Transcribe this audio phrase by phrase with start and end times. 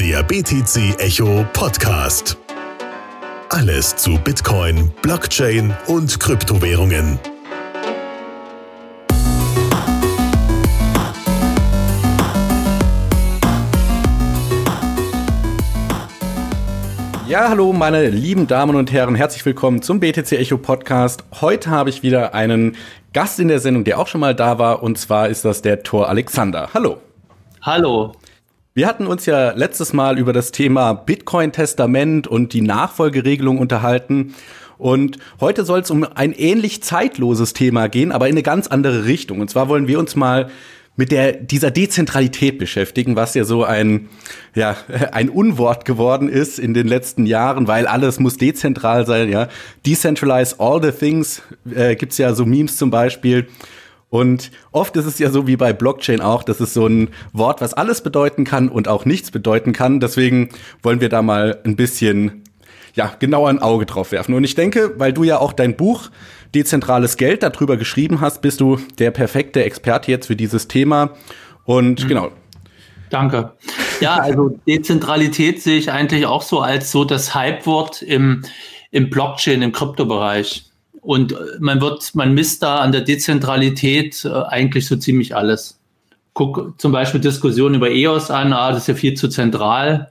[0.00, 2.38] Der BTC Echo Podcast.
[3.50, 7.18] Alles zu Bitcoin, Blockchain und Kryptowährungen.
[17.28, 21.24] Ja, hallo meine lieben Damen und Herren, herzlich willkommen zum BTC Echo Podcast.
[21.42, 22.74] Heute habe ich wieder einen
[23.12, 25.82] Gast in der Sendung, der auch schon mal da war, und zwar ist das der
[25.82, 26.70] Tor Alexander.
[26.72, 26.96] Hallo.
[27.60, 28.14] Hallo.
[28.72, 34.36] Wir hatten uns ja letztes Mal über das Thema Bitcoin-Testament und die Nachfolgeregelung unterhalten.
[34.78, 39.06] Und heute soll es um ein ähnlich zeitloses Thema gehen, aber in eine ganz andere
[39.06, 39.40] Richtung.
[39.40, 40.50] Und zwar wollen wir uns mal
[40.94, 44.08] mit der, dieser Dezentralität beschäftigen, was ja so ein,
[44.54, 44.76] ja,
[45.12, 49.48] ein Unwort geworden ist in den letzten Jahren, weil alles muss dezentral sein, ja.
[49.84, 51.42] Decentralize all the things,
[51.74, 53.48] äh, gibt's ja so Memes zum Beispiel.
[54.10, 57.60] Und oft ist es ja so wie bei Blockchain auch, das ist so ein Wort,
[57.60, 60.00] was alles bedeuten kann und auch nichts bedeuten kann.
[60.00, 60.50] Deswegen
[60.82, 62.42] wollen wir da mal ein bisschen,
[62.94, 64.34] ja, genauer ein Auge drauf werfen.
[64.34, 66.10] Und ich denke, weil du ja auch dein Buch
[66.54, 71.10] dezentrales Geld darüber geschrieben hast, bist du der perfekte Experte jetzt für dieses Thema.
[71.64, 72.08] Und mhm.
[72.08, 72.32] genau.
[73.10, 73.52] Danke.
[74.00, 78.42] Ja, also Dezentralität sehe ich eigentlich auch so als so das Hype-Wort im,
[78.90, 80.69] im Blockchain, im Kryptobereich.
[81.00, 85.80] Und man wird, man misst da an der Dezentralität äh, eigentlich so ziemlich alles.
[86.34, 90.10] Guck zum Beispiel Diskussionen über EOS an, ah, das ist ja viel zu zentral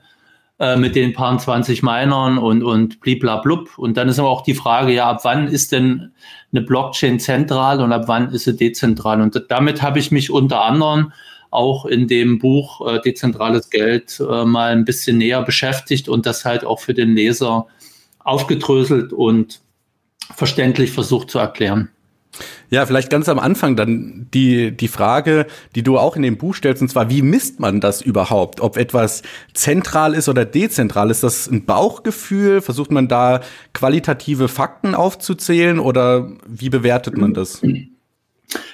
[0.59, 3.77] äh, mit den paar 20 Minern und, und bliblablub.
[3.77, 6.11] Und dann ist aber auch die Frage, ja, ab wann ist denn
[6.51, 9.21] eine Blockchain zentral und ab wann ist sie dezentral?
[9.21, 11.13] Und damit habe ich mich unter anderem
[11.51, 16.45] auch in dem Buch äh, Dezentrales Geld äh, mal ein bisschen näher beschäftigt und das
[16.45, 17.67] halt auch für den Leser
[18.19, 19.61] aufgedröselt und
[20.35, 21.89] verständlich versucht zu erklären.
[22.69, 26.53] Ja, vielleicht ganz am Anfang dann die, die Frage, die du auch in dem Buch
[26.53, 28.61] stellst, und zwar, wie misst man das überhaupt?
[28.61, 31.09] Ob etwas zentral ist oder dezentral?
[31.09, 32.61] Ist das ein Bauchgefühl?
[32.61, 33.41] Versucht man da
[33.73, 37.61] qualitative Fakten aufzuzählen oder wie bewertet man das?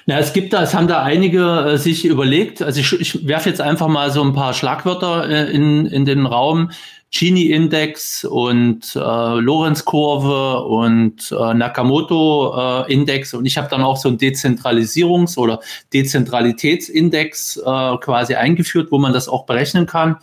[0.06, 2.62] Na, es gibt da, es haben da einige äh, sich überlegt.
[2.62, 6.26] Also ich, ich werfe jetzt einfach mal so ein paar Schlagwörter äh, in, in den
[6.26, 6.70] Raum.
[7.12, 13.34] Gini-Index und äh, Lorenz-Kurve und äh, Nakamoto-Index.
[13.34, 15.60] und ich habe dann auch so einen Dezentralisierungs- oder
[15.92, 20.16] Dezentralitätsindex äh, quasi eingeführt, wo man das auch berechnen kann.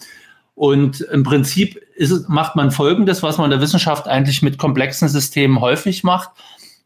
[0.56, 5.10] Und im Prinzip ist, macht man Folgendes, was man in der Wissenschaft eigentlich mit komplexen
[5.10, 6.30] Systemen häufig macht.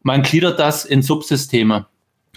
[0.02, 1.86] Man gliedert das in Subsysteme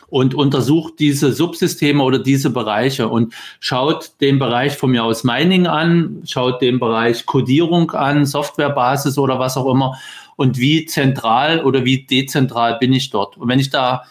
[0.07, 5.67] und untersucht diese Subsysteme oder diese Bereiche und schaut den Bereich von mir aus Mining
[5.67, 9.97] an, schaut den Bereich Codierung an, Softwarebasis oder was auch immer
[10.35, 13.37] und wie zentral oder wie dezentral bin ich dort.
[13.37, 14.03] Und wenn ich da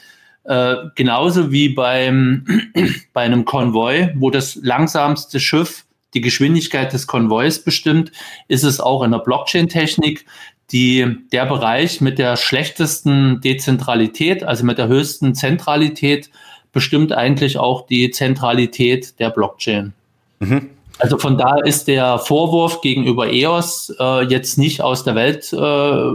[0.44, 2.44] äh, genauso wie beim,
[3.12, 5.84] bei einem Konvoi, wo das langsamste Schiff
[6.14, 8.10] die Geschwindigkeit des Konvois bestimmt,
[8.48, 10.26] ist es auch in der Blockchain-Technik
[10.72, 16.30] die, der Bereich mit der schlechtesten Dezentralität, also mit der höchsten Zentralität,
[16.72, 19.92] bestimmt eigentlich auch die Zentralität der Blockchain.
[20.38, 20.70] Mhm.
[20.98, 26.12] Also von da ist der Vorwurf gegenüber EOS äh, jetzt nicht aus der Welt äh,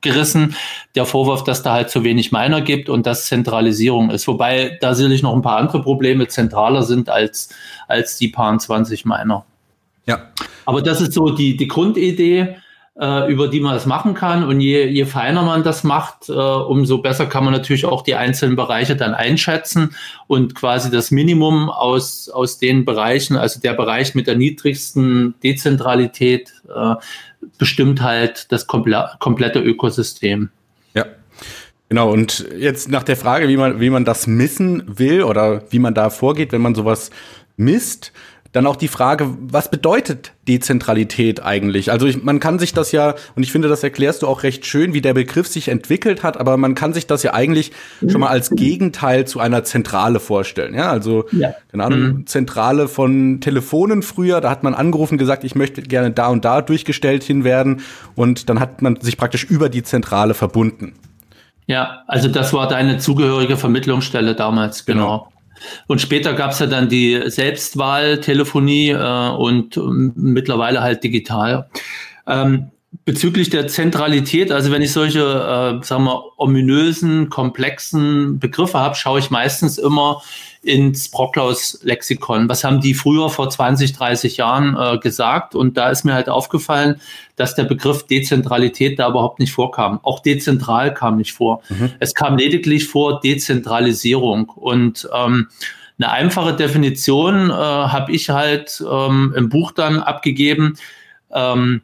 [0.00, 0.56] gerissen.
[0.94, 4.26] Der Vorwurf, dass da halt zu wenig Miner gibt und dass Zentralisierung ist.
[4.26, 7.50] Wobei da sicherlich noch ein paar andere Probleme zentraler sind als,
[7.86, 9.44] als die paar 20 Miner.
[10.06, 10.30] Ja.
[10.64, 12.56] Aber das ist so die, die Grundidee
[13.00, 14.44] äh, über die man das machen kann.
[14.44, 18.14] Und je, je feiner man das macht, äh, umso besser kann man natürlich auch die
[18.14, 19.94] einzelnen Bereiche dann einschätzen
[20.26, 26.52] und quasi das Minimum aus, aus den Bereichen, also der Bereich mit der niedrigsten Dezentralität,
[26.74, 26.94] äh,
[27.56, 30.50] bestimmt halt das komple komplette Ökosystem.
[30.94, 31.06] Ja.
[31.88, 35.78] Genau, und jetzt nach der Frage, wie man, wie man das missen will oder wie
[35.78, 37.10] man da vorgeht, wenn man sowas
[37.56, 38.12] misst,
[38.52, 41.92] dann auch die Frage, was bedeutet Dezentralität eigentlich?
[41.92, 44.64] Also ich, man kann sich das ja, und ich finde, das erklärst du auch recht
[44.64, 47.72] schön, wie der Begriff sich entwickelt hat, aber man kann sich das ja eigentlich
[48.06, 50.74] schon mal als Gegenteil zu einer Zentrale vorstellen.
[50.74, 51.54] Ja, also, ja.
[51.70, 52.26] keine Ahnung, mhm.
[52.26, 56.62] Zentrale von Telefonen früher, da hat man angerufen, gesagt, ich möchte gerne da und da
[56.62, 57.82] durchgestellt hin werden
[58.14, 60.94] und dann hat man sich praktisch über die Zentrale verbunden.
[61.66, 65.28] Ja, also das war deine zugehörige Vermittlungsstelle damals, genau.
[65.28, 65.32] genau.
[65.86, 71.68] Und später gab es ja dann die Selbstwahltelefonie äh, und ähm, mittlerweile halt digital.
[72.26, 72.70] Ähm,
[73.08, 79.18] bezüglich der Zentralität, also wenn ich solche, äh, sagen wir, ominösen, komplexen Begriffe habe, schaue
[79.18, 80.20] ich meistens immer
[80.62, 82.50] ins Brockhaus-Lexikon.
[82.50, 85.54] Was haben die früher vor 20, 30 Jahren äh, gesagt?
[85.54, 87.00] Und da ist mir halt aufgefallen,
[87.36, 90.00] dass der Begriff Dezentralität da überhaupt nicht vorkam.
[90.02, 91.62] Auch dezentral kam nicht vor.
[91.70, 91.92] Mhm.
[92.00, 94.50] Es kam lediglich vor Dezentralisierung.
[94.50, 95.48] Und ähm,
[95.98, 100.76] eine einfache Definition äh, habe ich halt ähm, im Buch dann abgegeben.
[101.32, 101.80] Ähm,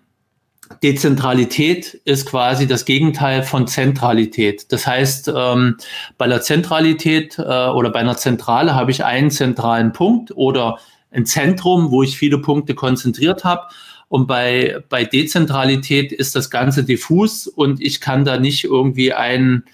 [0.83, 4.73] Dezentralität ist quasi das Gegenteil von Zentralität.
[4.73, 5.77] Das heißt, ähm,
[6.19, 10.79] bei der Zentralität äh, oder bei einer Zentrale habe ich einen zentralen Punkt oder
[11.11, 13.63] ein Zentrum, wo ich viele Punkte konzentriert habe.
[14.09, 19.65] Und bei, bei Dezentralität ist das Ganze diffus und ich kann da nicht irgendwie einen,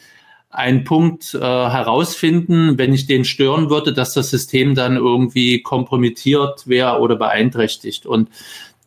[0.51, 6.67] einen Punkt äh, herausfinden, wenn ich den stören würde, dass das System dann irgendwie kompromittiert
[6.67, 8.07] wäre oder beeinträchtigt.
[8.07, 8.31] Und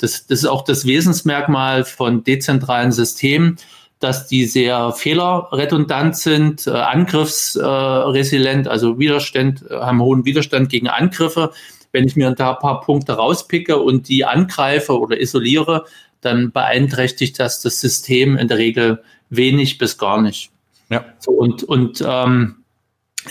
[0.03, 3.57] das, das ist auch das Wesensmerkmal von dezentralen Systemen,
[3.99, 11.51] dass die sehr fehlerredundant sind, äh, angriffsresilient, also Widerstand, äh, haben hohen Widerstand gegen Angriffe.
[11.93, 15.85] Wenn ich mir da ein paar Punkte rauspicke und die angreife oder isoliere,
[16.19, 20.51] dann beeinträchtigt das das System in der Regel wenig bis gar nicht.
[20.89, 21.05] Ja.
[21.19, 22.57] So, und und ähm,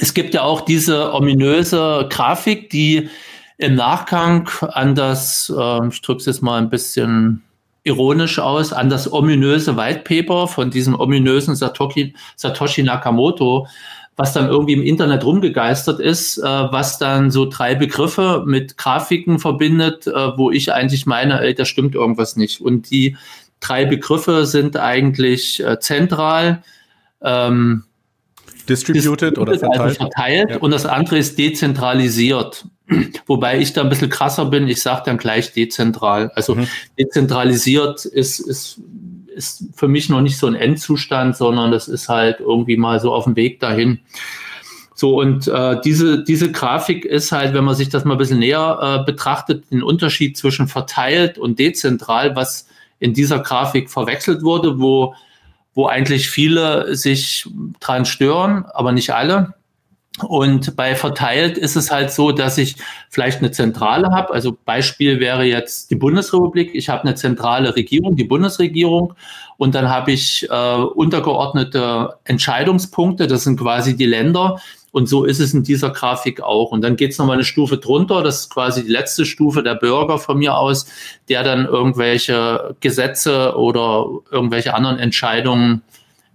[0.00, 3.10] es gibt ja auch diese ominöse Grafik, die
[3.62, 7.42] im Nachgang an das, äh, ich drücke es jetzt mal ein bisschen
[7.84, 13.66] ironisch aus, an das ominöse White Paper von diesem ominösen Satoshi, Satoshi Nakamoto,
[14.16, 19.38] was dann irgendwie im Internet rumgegeistert ist, äh, was dann so drei Begriffe mit Grafiken
[19.38, 22.60] verbindet, äh, wo ich eigentlich meine, ey, da stimmt irgendwas nicht.
[22.60, 23.16] Und die
[23.60, 26.62] drei Begriffe sind eigentlich äh, zentral,
[27.22, 27.84] ähm,
[28.68, 30.56] distributed, distributed, oder verteilt, also verteilt ja.
[30.58, 32.64] und das andere ist dezentralisiert.
[33.26, 36.30] Wobei ich da ein bisschen krasser bin, ich sage dann gleich dezentral.
[36.34, 36.68] Also mhm.
[36.98, 38.80] dezentralisiert ist, ist,
[39.34, 43.12] ist für mich noch nicht so ein Endzustand, sondern das ist halt irgendwie mal so
[43.14, 44.00] auf dem Weg dahin.
[44.94, 48.38] So, und äh, diese, diese Grafik ist halt, wenn man sich das mal ein bisschen
[48.38, 52.68] näher äh, betrachtet, den Unterschied zwischen verteilt und dezentral, was
[53.00, 55.14] in dieser Grafik verwechselt wurde, wo,
[55.74, 57.48] wo eigentlich viele sich
[57.80, 59.54] dran stören, aber nicht alle.
[60.20, 62.76] Und bei verteilt ist es halt so, dass ich
[63.08, 64.32] vielleicht eine Zentrale habe.
[64.32, 66.74] Also Beispiel wäre jetzt die Bundesrepublik.
[66.74, 69.14] Ich habe eine zentrale Regierung, die Bundesregierung.
[69.56, 73.26] Und dann habe ich äh, untergeordnete Entscheidungspunkte.
[73.26, 74.60] Das sind quasi die Länder.
[74.92, 76.70] Und so ist es in dieser Grafik auch.
[76.70, 78.22] Und dann geht es nochmal eine Stufe drunter.
[78.22, 80.86] Das ist quasi die letzte Stufe der Bürger von mir aus,
[81.30, 85.80] der dann irgendwelche Gesetze oder irgendwelche anderen Entscheidungen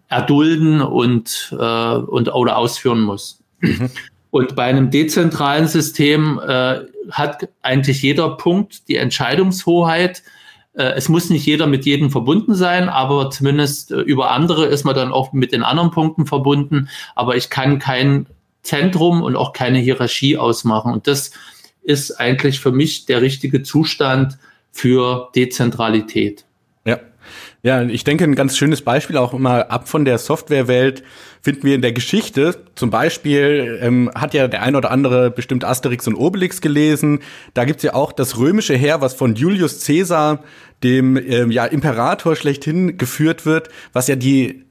[0.09, 3.36] erdulden und, äh, und oder ausführen muss.
[3.59, 3.89] Mhm.
[4.29, 6.81] Und bei einem dezentralen System äh,
[7.11, 10.23] hat eigentlich jeder Punkt die Entscheidungshoheit.
[10.73, 14.83] Äh, es muss nicht jeder mit jedem verbunden sein, aber zumindest äh, über andere ist
[14.83, 16.89] man dann auch mit den anderen Punkten verbunden.
[17.15, 18.27] Aber ich kann kein
[18.63, 20.91] Zentrum und auch keine Hierarchie ausmachen.
[20.91, 21.31] Und das
[21.81, 24.37] ist eigentlich für mich der richtige Zustand
[24.71, 26.45] für Dezentralität.
[27.67, 27.81] Ja.
[27.81, 31.03] Ich denke, ein ganz schönes Beispiel auch immer ab von der Softwarewelt
[31.41, 32.55] finden wir in der Geschichte.
[32.75, 37.19] Zum Beispiel ähm, hat ja der ein oder andere bestimmt Asterix und Obelix gelesen.
[37.55, 40.45] Da gibt's ja auch das römische Heer, was von Julius Caesar,
[40.81, 44.63] dem ähm, ja, Imperator schlechthin geführt wird, was ja die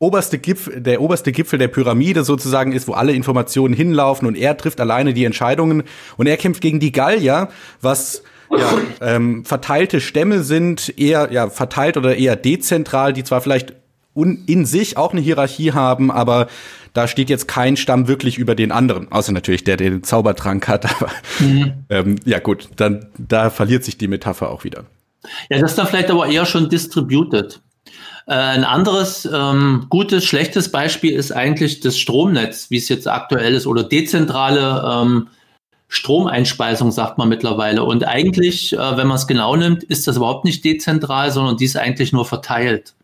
[0.00, 4.56] oberste Gipfel, der oberste Gipfel der Pyramide sozusagen ist, wo alle Informationen hinlaufen und er
[4.56, 5.84] trifft alleine die Entscheidungen
[6.16, 7.48] und er kämpft gegen die Gallier,
[7.80, 13.74] was ja, ähm, verteilte Stämme sind, eher ja, verteilt oder eher dezentral, die zwar vielleicht
[14.14, 16.48] in sich auch eine Hierarchie haben, aber
[16.92, 20.66] da steht jetzt kein Stamm wirklich über den anderen, außer natürlich der, der den Zaubertrank
[20.66, 20.86] hat.
[21.00, 21.72] Aber mhm.
[21.88, 24.84] ähm, ja gut, dann da verliert sich die Metapher auch wieder.
[25.48, 27.60] Ja, das ist dann vielleicht aber eher schon distributed.
[28.26, 33.54] Äh, ein anderes ähm, gutes, schlechtes Beispiel ist eigentlich das Stromnetz, wie es jetzt aktuell
[33.54, 35.28] ist, oder dezentrale ähm,
[35.90, 37.82] Stromeinspeisung, sagt man mittlerweile.
[37.82, 41.64] Und eigentlich, äh, wenn man es genau nimmt, ist das überhaupt nicht dezentral, sondern die
[41.64, 42.94] ist eigentlich nur verteilt.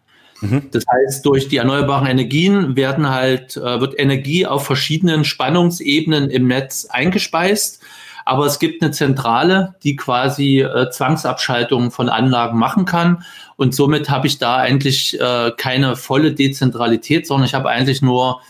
[0.40, 0.68] Mhm.
[0.70, 6.46] Das heißt, durch die erneuerbaren Energien werden halt, äh, wird Energie auf verschiedenen Spannungsebenen im
[6.46, 7.82] Netz eingespeist.
[8.24, 13.24] Aber es gibt eine Zentrale, die quasi äh, Zwangsabschaltungen von Anlagen machen kann.
[13.56, 18.40] Und somit habe ich da eigentlich äh, keine volle Dezentralität, sondern ich habe eigentlich nur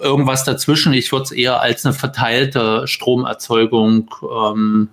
[0.00, 0.92] irgendwas dazwischen.
[0.92, 4.88] Ich würde es eher als eine verteilte Stromerzeugung ähm,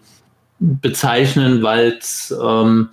[0.59, 1.99] bezeichnen, weil
[2.41, 2.89] ähm,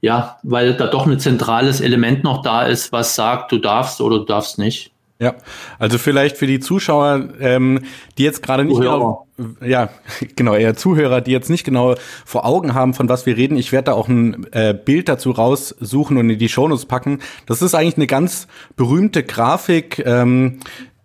[0.00, 4.18] ja, weil da doch ein zentrales Element noch da ist, was sagt, du darfst oder
[4.18, 4.92] du darfst nicht.
[5.22, 5.36] Ja,
[5.78, 7.78] also vielleicht für die Zuschauer, ähm,
[8.18, 9.28] die jetzt gerade nicht genau,
[9.64, 9.88] ja,
[10.34, 11.94] genau, eher Zuhörer, die jetzt nicht genau
[12.24, 13.56] vor Augen haben, von was wir reden.
[13.56, 17.20] Ich werde da auch ein äh, Bild dazu raussuchen und in die Shownotes packen.
[17.46, 20.58] Das ist eigentlich eine ganz berühmte Grafik, ähm,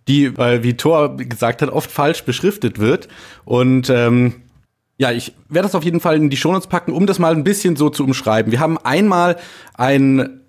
[0.08, 3.08] die, weil wie Thor gesagt hat, oft falsch beschriftet wird.
[3.44, 4.34] Und ähm,
[4.96, 7.44] ja, ich werde das auf jeden Fall in die Shownotes packen, um das mal ein
[7.44, 8.50] bisschen so zu umschreiben.
[8.50, 9.36] Wir haben einmal
[9.74, 10.40] ein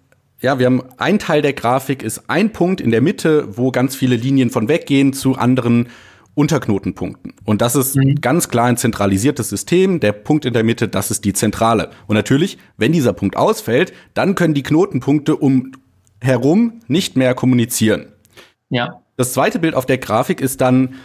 [0.41, 3.95] ja, wir haben ein Teil der Grafik ist ein Punkt in der Mitte, wo ganz
[3.95, 5.89] viele Linien von weggehen zu anderen
[6.33, 7.33] Unterknotenpunkten.
[7.43, 8.21] Und das ist mhm.
[8.21, 9.99] ganz klar ein zentralisiertes System.
[9.99, 11.89] Der Punkt in der Mitte, das ist die Zentrale.
[12.07, 15.73] Und natürlich, wenn dieser Punkt ausfällt, dann können die Knotenpunkte um
[16.21, 18.07] herum nicht mehr kommunizieren.
[18.69, 19.01] Ja.
[19.19, 20.95] Das zweite Bild auf der Grafik ist dann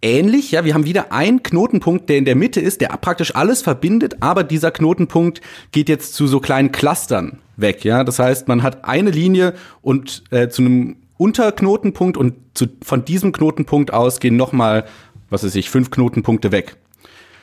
[0.00, 0.52] ähnlich.
[0.52, 4.18] Ja, wir haben wieder einen Knotenpunkt, der in der Mitte ist, der praktisch alles verbindet,
[4.20, 5.40] aber dieser Knotenpunkt
[5.72, 7.84] geht jetzt zu so kleinen Clustern weg.
[7.84, 13.04] Ja, das heißt, man hat eine Linie und äh, zu einem Unterknotenpunkt und zu, von
[13.04, 14.84] diesem Knotenpunkt aus gehen noch mal,
[15.28, 16.76] was weiß ich, fünf Knotenpunkte weg.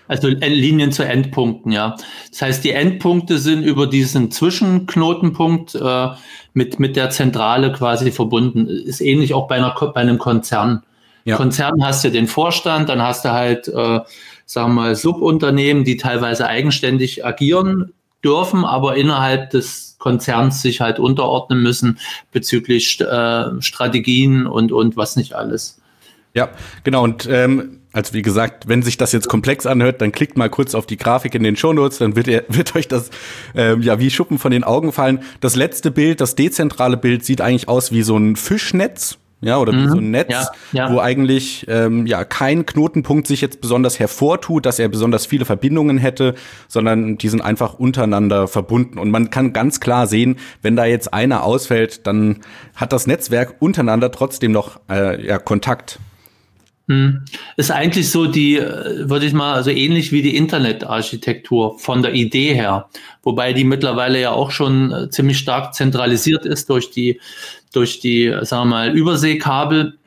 [0.08, 1.96] Also Linien zu Endpunkten, ja.
[2.30, 6.08] Das heißt, die Endpunkte sind über diesen Zwischenknotenpunkt äh,
[6.54, 8.68] mit, mit der Zentrale quasi verbunden.
[8.68, 10.84] Ist ähnlich auch bei, einer, bei einem Konzern.
[11.26, 11.38] Ja.
[11.38, 14.00] Konzern hast du den Vorstand, dann hast du halt, äh,
[14.46, 17.94] sagen wir mal, Subunternehmen, die teilweise eigenständig agieren
[18.24, 21.98] dürfen, aber innerhalb des Konzerns sich halt unterordnen müssen
[22.32, 25.80] bezüglich äh, Strategien und, und was nicht alles.
[26.34, 26.50] Ja,
[26.84, 27.04] genau.
[27.04, 30.76] Und ähm, also wie gesagt, wenn sich das jetzt komplex anhört, dann klickt mal kurz
[30.76, 33.10] auf die Grafik in den Shownotes, dann wird, er, wird euch das
[33.56, 35.24] ähm, ja wie Schuppen von den Augen fallen.
[35.40, 39.74] Das letzte Bild, das dezentrale Bild, sieht eigentlich aus wie so ein Fischnetz ja, oder
[39.74, 39.84] mhm.
[39.84, 40.94] wie so ein Netz, ja, ja.
[40.94, 45.98] wo eigentlich ähm, ja kein Knotenpunkt sich jetzt besonders hervortut, dass er besonders viele Verbindungen
[45.98, 46.36] hätte,
[46.68, 48.98] sondern die sind einfach untereinander verbunden.
[48.98, 52.40] Und man kann ganz klar sehen, wenn da jetzt einer ausfällt, dann
[52.76, 56.00] hat das Netzwerk untereinander trotzdem noch äh, ja, Kontakt.
[56.88, 57.24] Hm.
[57.56, 62.14] Ist eigentlich so die, äh, würde ich mal, also ähnlich wie die Internetarchitektur von der
[62.14, 62.90] Idee her,
[63.24, 67.22] wobei die mittlerweile ja auch schon äh, ziemlich stark zentralisiert ist durch die,
[67.72, 69.98] durch die, sagen wir mal, Überseekabel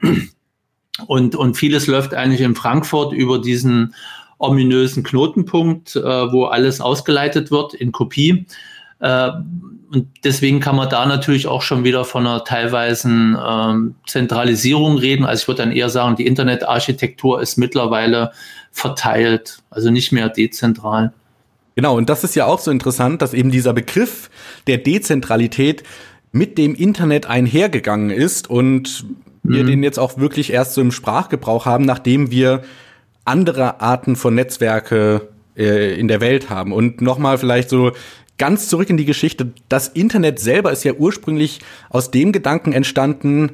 [1.06, 3.94] und, und vieles läuft eigentlich in Frankfurt über diesen
[4.38, 8.46] ominösen Knotenpunkt, äh, wo alles ausgeleitet wird in Kopie.
[9.00, 9.30] Äh,
[9.92, 15.24] und deswegen kann man da natürlich auch schon wieder von einer teilweisen ähm, Zentralisierung reden.
[15.24, 18.32] Also ich würde dann eher sagen, die Internetarchitektur ist mittlerweile
[18.72, 21.12] verteilt, also nicht mehr dezentral.
[21.76, 24.30] Genau, und das ist ja auch so interessant, dass eben dieser Begriff
[24.66, 25.82] der Dezentralität
[26.32, 29.04] mit dem Internet einhergegangen ist und
[29.42, 29.68] wir mhm.
[29.68, 32.62] den jetzt auch wirklich erst so im Sprachgebrauch haben, nachdem wir
[33.24, 36.72] andere Arten von Netzwerke äh, in der Welt haben.
[36.72, 37.92] Und nochmal vielleicht so
[38.38, 39.52] ganz zurück in die Geschichte.
[39.68, 43.50] Das Internet selber ist ja ursprünglich aus dem Gedanken entstanden,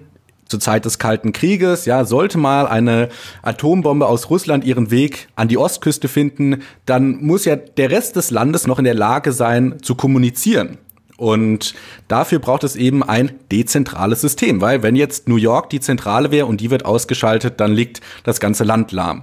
[0.52, 3.08] zur Zeit des Kalten Krieges, ja, sollte mal eine
[3.40, 8.30] Atombombe aus Russland ihren Weg an die Ostküste finden, dann muss ja der Rest des
[8.30, 10.76] Landes noch in der Lage sein, zu kommunizieren.
[11.16, 11.74] Und
[12.08, 16.46] dafür braucht es eben ein dezentrales System, weil wenn jetzt New York die Zentrale wäre
[16.46, 19.22] und die wird ausgeschaltet, dann liegt das ganze Land lahm.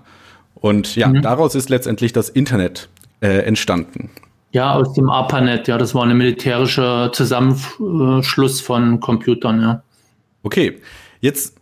[0.55, 1.21] Und ja, mhm.
[1.21, 2.89] daraus ist letztendlich das Internet
[3.21, 4.09] äh, entstanden.
[4.51, 9.83] Ja, aus dem ARPANET, ja, das war ein militärischer Zusammenschluss von Computern, ja.
[10.41, 10.79] Okay,
[11.19, 11.59] jetzt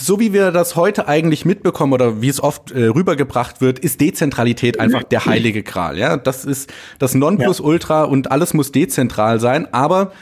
[0.00, 4.00] so wie wir das heute eigentlich mitbekommen oder wie es oft äh, rübergebracht wird, ist
[4.00, 5.96] Dezentralität einfach der heilige Gral.
[5.96, 8.04] Ja, das ist das Nonplusultra ja.
[8.04, 9.72] und alles muss dezentral sein.
[9.72, 10.12] Aber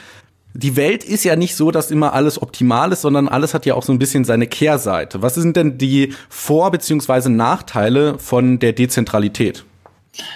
[0.53, 3.73] die Welt ist ja nicht so, dass immer alles optimal ist, sondern alles hat ja
[3.73, 5.21] auch so ein bisschen seine Kehrseite.
[5.21, 7.29] Was sind denn die Vor- bzw.
[7.29, 9.65] Nachteile von der Dezentralität?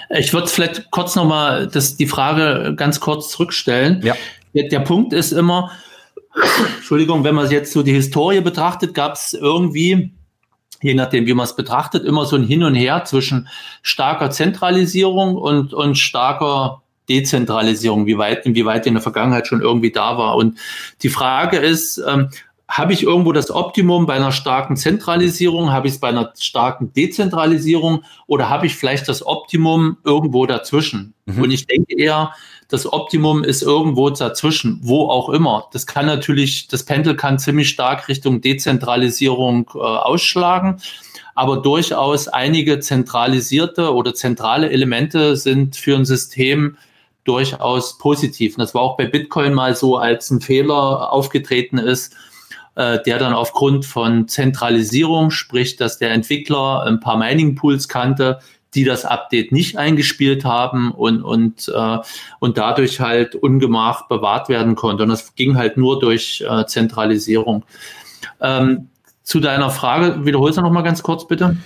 [0.09, 4.01] Ich würde vielleicht kurz nochmal die Frage ganz kurz zurückstellen.
[4.03, 4.15] Ja.
[4.53, 5.71] Der, der Punkt ist immer,
[6.77, 10.11] Entschuldigung, wenn man jetzt so die Historie betrachtet, gab es irgendwie,
[10.81, 13.47] je nachdem, wie man es betrachtet, immer so ein Hin und Her zwischen
[13.81, 20.17] starker Zentralisierung und, und starker Dezentralisierung, wie weit, inwieweit in der Vergangenheit schon irgendwie da
[20.17, 20.35] war.
[20.35, 20.57] Und
[21.03, 22.29] die Frage ist, ähm,
[22.67, 25.71] habe ich irgendwo das Optimum bei einer starken Zentralisierung?
[25.71, 28.03] Habe ich es bei einer starken Dezentralisierung?
[28.25, 31.13] Oder habe ich vielleicht das Optimum irgendwo dazwischen?
[31.25, 31.43] Mhm.
[31.43, 32.33] Und ich denke eher,
[32.67, 35.67] das Optimum ist irgendwo dazwischen, wo auch immer.
[35.73, 40.81] Das kann natürlich, das Pendel kann ziemlich stark Richtung Dezentralisierung äh, ausschlagen.
[41.35, 46.77] Aber durchaus einige zentralisierte oder zentrale Elemente sind für ein System
[47.25, 48.55] durchaus positiv.
[48.55, 52.15] Und das war auch bei Bitcoin mal so, als ein Fehler aufgetreten ist,
[52.75, 58.39] äh, der dann aufgrund von Zentralisierung, sprich, dass der Entwickler ein paar Mining Pools kannte,
[58.73, 61.97] die das Update nicht eingespielt haben und, und, äh,
[62.39, 65.03] und dadurch halt ungemach bewahrt werden konnte.
[65.03, 67.63] Und das ging halt nur durch äh, Zentralisierung.
[68.41, 68.89] Ähm,
[69.23, 71.57] zu deiner Frage, wiederholst du noch mal ganz kurz, bitte.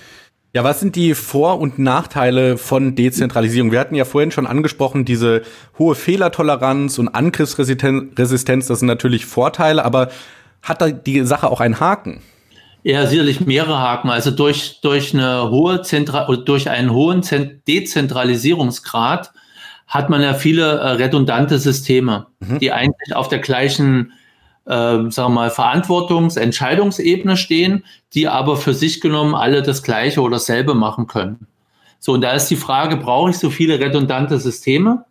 [0.52, 3.70] Ja, was sind die Vor- und Nachteile von Dezentralisierung?
[3.70, 5.42] Wir hatten ja vorhin schon angesprochen, diese
[5.78, 10.08] hohe Fehlertoleranz und Angriffsresistenz, das sind natürlich Vorteile, aber
[10.62, 12.22] hat da die Sache auch einen Haken?
[12.82, 14.10] Ja, sicherlich mehrere Haken.
[14.10, 17.22] Also durch, durch, eine hohe Zentra durch einen hohen
[17.68, 19.32] Dezentralisierungsgrad
[19.86, 22.58] hat man ja viele äh, redundante Systeme, mhm.
[22.58, 24.12] die eigentlich auf der gleichen
[24.66, 30.20] äh, sagen wir mal, Verantwortungs-, Entscheidungsebene stehen, die aber für sich genommen alle das Gleiche
[30.20, 31.46] oder dasselbe machen können.
[31.98, 35.04] So, und da ist die Frage, brauche ich so viele redundante Systeme?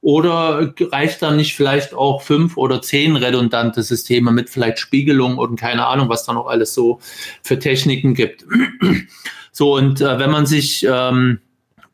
[0.00, 5.58] Oder reicht dann nicht vielleicht auch fünf oder zehn redundante Systeme mit vielleicht Spiegelung und
[5.58, 7.00] keine Ahnung, was da noch alles so
[7.42, 8.44] für Techniken gibt?
[9.50, 11.40] So, und äh, wenn man sich ähm,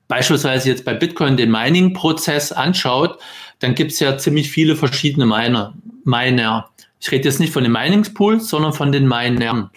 [0.06, 3.18] beispielsweise jetzt bei Bitcoin den Mining-Prozess anschaut,
[3.58, 5.72] dann gibt es ja ziemlich viele verschiedene Miner.
[6.04, 6.68] Miner.
[7.00, 9.70] Ich rede jetzt nicht von den Miningspools, sondern von den Minern.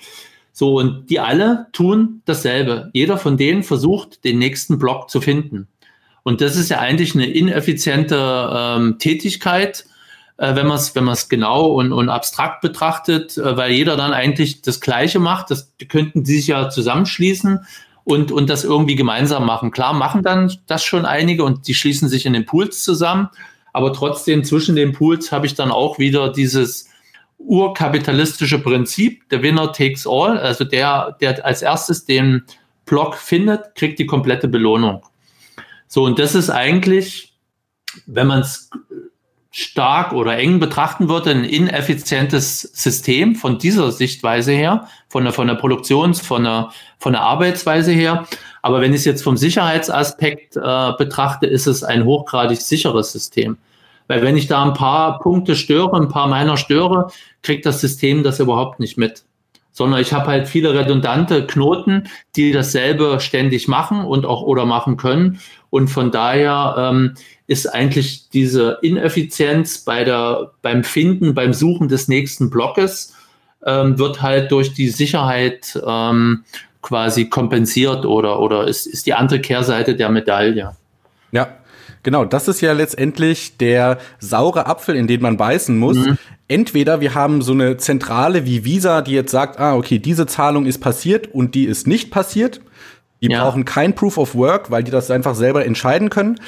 [0.51, 2.89] So, und die alle tun dasselbe.
[2.93, 5.67] Jeder von denen versucht, den nächsten Block zu finden.
[6.27, 9.85] Und das ist ja eigentlich eine ineffiziente ähm, Tätigkeit,
[10.35, 14.61] äh, wenn man es wenn genau und, und abstrakt betrachtet, äh, weil jeder dann eigentlich
[14.61, 15.51] das Gleiche macht.
[15.51, 17.65] Das könnten sie sich ja zusammenschließen
[18.03, 19.71] und, und das irgendwie gemeinsam machen.
[19.71, 23.29] Klar machen dann das schon einige und die schließen sich in den Pools zusammen.
[23.71, 26.89] Aber trotzdem zwischen den Pools habe ich dann auch wieder dieses
[27.37, 32.43] urkapitalistische Prinzip, der Winner takes all, also der, der als erstes den
[32.85, 35.03] Block findet, kriegt die komplette Belohnung.
[35.87, 37.33] So, und das ist eigentlich,
[38.05, 38.69] wenn man es
[39.51, 45.47] stark oder eng betrachten würde, ein ineffizientes System von dieser Sichtweise her, von der, von
[45.47, 48.27] der Produktions-, von der, von der Arbeitsweise her.
[48.61, 53.57] Aber wenn ich es jetzt vom Sicherheitsaspekt äh, betrachte, ist es ein hochgradig sicheres System.
[54.07, 58.23] Weil wenn ich da ein paar Punkte störe, ein paar meiner störe, kriegt das System
[58.23, 59.23] das überhaupt nicht mit
[59.77, 64.97] sondern ich habe halt viele redundante Knoten, die dasselbe ständig machen und auch oder machen
[64.97, 65.39] können.
[65.69, 67.15] Und von daher ähm,
[67.47, 73.15] ist eigentlich diese Ineffizienz bei der, beim Finden, beim Suchen des nächsten Blockes,
[73.65, 76.43] ähm, wird halt durch die Sicherheit ähm,
[76.81, 80.75] quasi kompensiert oder, oder ist, ist die andere Kehrseite der Medaille.
[81.31, 81.47] Ja,
[82.07, 85.97] Genau, das ist ja letztendlich der saure Apfel, in den man beißen muss.
[85.97, 86.17] Mhm.
[86.47, 90.65] Entweder wir haben so eine Zentrale wie Visa, die jetzt sagt, ah, okay, diese Zahlung
[90.65, 92.61] ist passiert und die ist nicht passiert.
[93.21, 93.43] Die ja.
[93.43, 96.39] brauchen kein Proof of Work, weil die das einfach selber entscheiden können.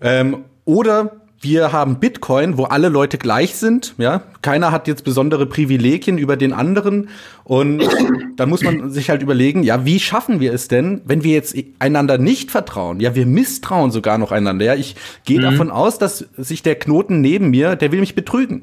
[0.00, 4.22] Ähm, oder wir haben Bitcoin, wo alle Leute gleich sind, ja.
[4.42, 7.08] Keiner hat jetzt besondere Privilegien über den anderen.
[7.42, 7.82] Und
[8.36, 11.56] dann muss man sich halt überlegen, ja, wie schaffen wir es denn, wenn wir jetzt
[11.80, 13.00] einander nicht vertrauen?
[13.00, 14.64] Ja, wir misstrauen sogar noch einander.
[14.64, 14.94] Ja, ich
[15.24, 15.42] gehe mhm.
[15.42, 18.62] davon aus, dass sich der Knoten neben mir, der will mich betrügen.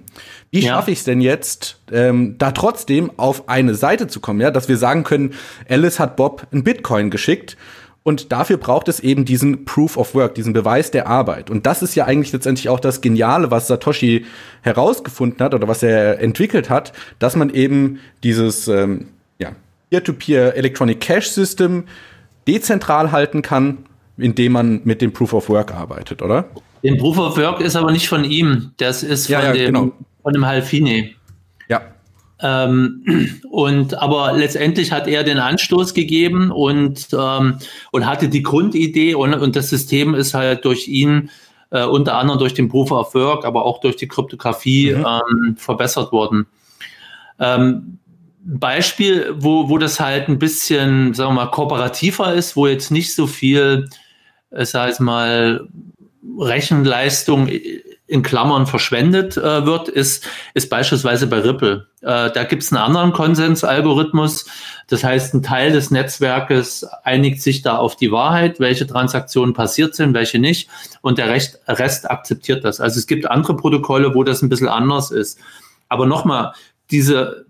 [0.51, 0.73] Wie ja.
[0.73, 4.67] schaffe ich es denn jetzt, ähm, da trotzdem auf eine Seite zu kommen, ja, dass
[4.67, 5.33] wir sagen können,
[5.69, 7.55] Alice hat Bob ein Bitcoin geschickt
[8.03, 11.51] und dafür braucht es eben diesen Proof of Work, diesen Beweis der Arbeit.
[11.51, 14.25] Und das ist ja eigentlich letztendlich auch das Geniale, was Satoshi
[14.62, 19.51] herausgefunden hat oder was er entwickelt hat, dass man eben dieses ähm, ja,
[19.91, 21.83] Peer-to-Peer Electronic Cash System
[22.47, 23.79] dezentral halten kann,
[24.17, 26.45] indem man mit dem Proof of Work arbeitet, oder?
[26.83, 29.65] Den Proof of Work ist aber nicht von ihm, das ist von, ja, ja, dem,
[29.65, 29.91] genau.
[30.21, 31.12] Von dem Halfine.
[31.67, 31.82] Ja.
[32.41, 37.60] Ähm, und aber letztendlich hat er den Anstoß gegeben und, ähm,
[37.91, 41.29] und hatte die Grundidee und, und das System ist halt durch ihn
[41.71, 45.05] äh, unter anderem durch den Proof of Work, aber auch durch die Kryptographie mhm.
[45.05, 46.47] ähm, verbessert worden.
[47.39, 47.99] Ähm,
[48.41, 53.13] Beispiel, wo, wo das halt ein bisschen, sagen wir mal, kooperativer ist, wo jetzt nicht
[53.13, 53.89] so viel,
[54.49, 55.67] äh, sag ich mal,
[56.38, 57.49] Rechenleistung
[58.10, 61.86] in Klammern verschwendet äh, wird, ist, ist beispielsweise bei Ripple.
[62.02, 64.48] Äh, da gibt es einen anderen Konsensalgorithmus.
[64.88, 69.93] Das heißt, ein Teil des Netzwerkes einigt sich da auf die Wahrheit, welche Transaktionen passiert
[69.93, 70.69] sind, welche nicht.
[71.02, 72.80] Und der Rest, Rest akzeptiert das.
[72.80, 75.38] Also es gibt andere Protokolle, wo das ein bisschen anders ist.
[75.88, 76.54] Aber nochmal,
[76.89, 77.45] diese,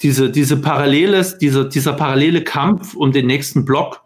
[0.00, 4.00] diese, diese paralleles, diese, dieser parallele Kampf um den nächsten Block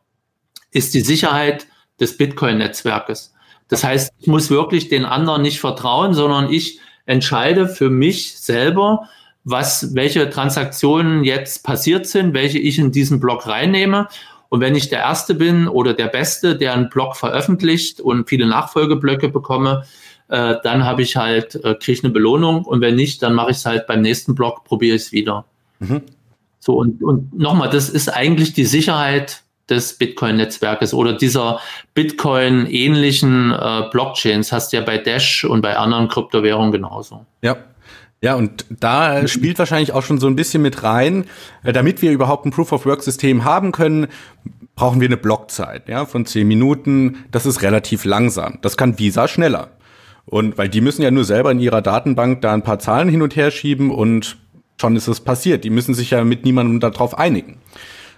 [0.72, 1.68] ist die Sicherheit
[2.00, 3.31] des Bitcoin-Netzwerkes.
[3.72, 9.08] Das heißt, ich muss wirklich den anderen nicht vertrauen, sondern ich entscheide für mich selber,
[9.44, 14.08] was, welche Transaktionen jetzt passiert sind, welche ich in diesen Block reinnehme.
[14.50, 18.46] Und wenn ich der Erste bin oder der Beste, der einen Block veröffentlicht und viele
[18.46, 19.84] Nachfolgeblöcke bekomme,
[20.28, 22.66] äh, dann habe ich halt, äh, kriege ich eine Belohnung.
[22.66, 25.46] Und wenn nicht, dann mache ich es halt beim nächsten Block, probiere ich es wieder.
[25.78, 26.02] Mhm.
[26.60, 31.60] So, und, und nochmal, das ist eigentlich die Sicherheit des Bitcoin-Netzwerkes oder dieser
[31.94, 37.24] Bitcoin-ähnlichen äh, Blockchains hast du ja bei Dash und bei anderen Kryptowährungen genauso.
[37.42, 37.56] Ja.
[38.24, 41.24] Ja, und da spielt wahrscheinlich auch schon so ein bisschen mit rein,
[41.64, 44.06] äh, damit wir überhaupt ein Proof-of-Work-System haben können,
[44.76, 47.24] brauchen wir eine Blockzeit ja, von zehn Minuten.
[47.32, 48.58] Das ist relativ langsam.
[48.62, 49.70] Das kann Visa schneller.
[50.24, 53.22] Und weil die müssen ja nur selber in ihrer Datenbank da ein paar Zahlen hin
[53.22, 54.36] und her schieben und
[54.80, 55.64] schon ist es passiert.
[55.64, 57.58] Die müssen sich ja mit niemandem darauf einigen.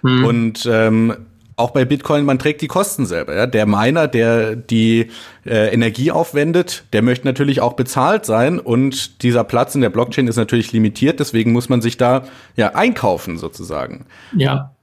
[0.01, 0.23] Hm.
[0.23, 1.15] Und ähm,
[1.57, 3.35] auch bei Bitcoin, man trägt die Kosten selber.
[3.35, 3.47] Ja?
[3.47, 5.11] Der Miner, der die
[5.45, 10.27] äh, Energie aufwendet, der möchte natürlich auch bezahlt sein und dieser Platz in der Blockchain
[10.27, 12.23] ist natürlich limitiert, deswegen muss man sich da
[12.55, 14.05] ja einkaufen sozusagen.
[14.35, 14.75] Ja.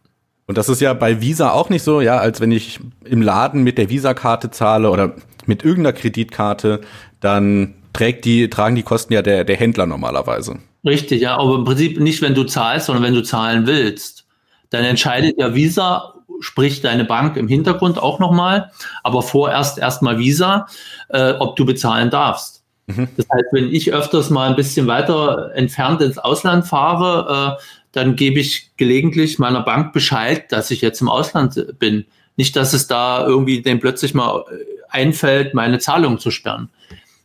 [0.46, 3.62] Und das ist ja bei Visa auch nicht so, ja, als wenn ich im Laden
[3.62, 5.14] mit der Visa-Karte zahle oder
[5.46, 6.80] mit irgendeiner Kreditkarte,
[7.20, 10.58] dann trägt die, tragen die Kosten ja der, der Händler normalerweise.
[10.85, 14.26] Richtig, ja, aber im Prinzip nicht, wenn du zahlst, sondern wenn du zahlen willst.
[14.70, 18.70] Dann entscheidet ja Visa, sprich deine Bank im Hintergrund auch nochmal,
[19.02, 20.66] aber vorerst erstmal Visa,
[21.09, 22.62] äh, ob du bezahlen darfst.
[22.87, 23.09] Mhm.
[23.16, 28.16] Das heißt, wenn ich öfters mal ein bisschen weiter entfernt ins Ausland fahre, äh, dann
[28.16, 32.07] gebe ich gelegentlich meiner Bank Bescheid, dass ich jetzt im Ausland bin.
[32.37, 34.44] Nicht, dass es da irgendwie dem plötzlich mal
[34.88, 36.70] einfällt, meine Zahlung zu sperren.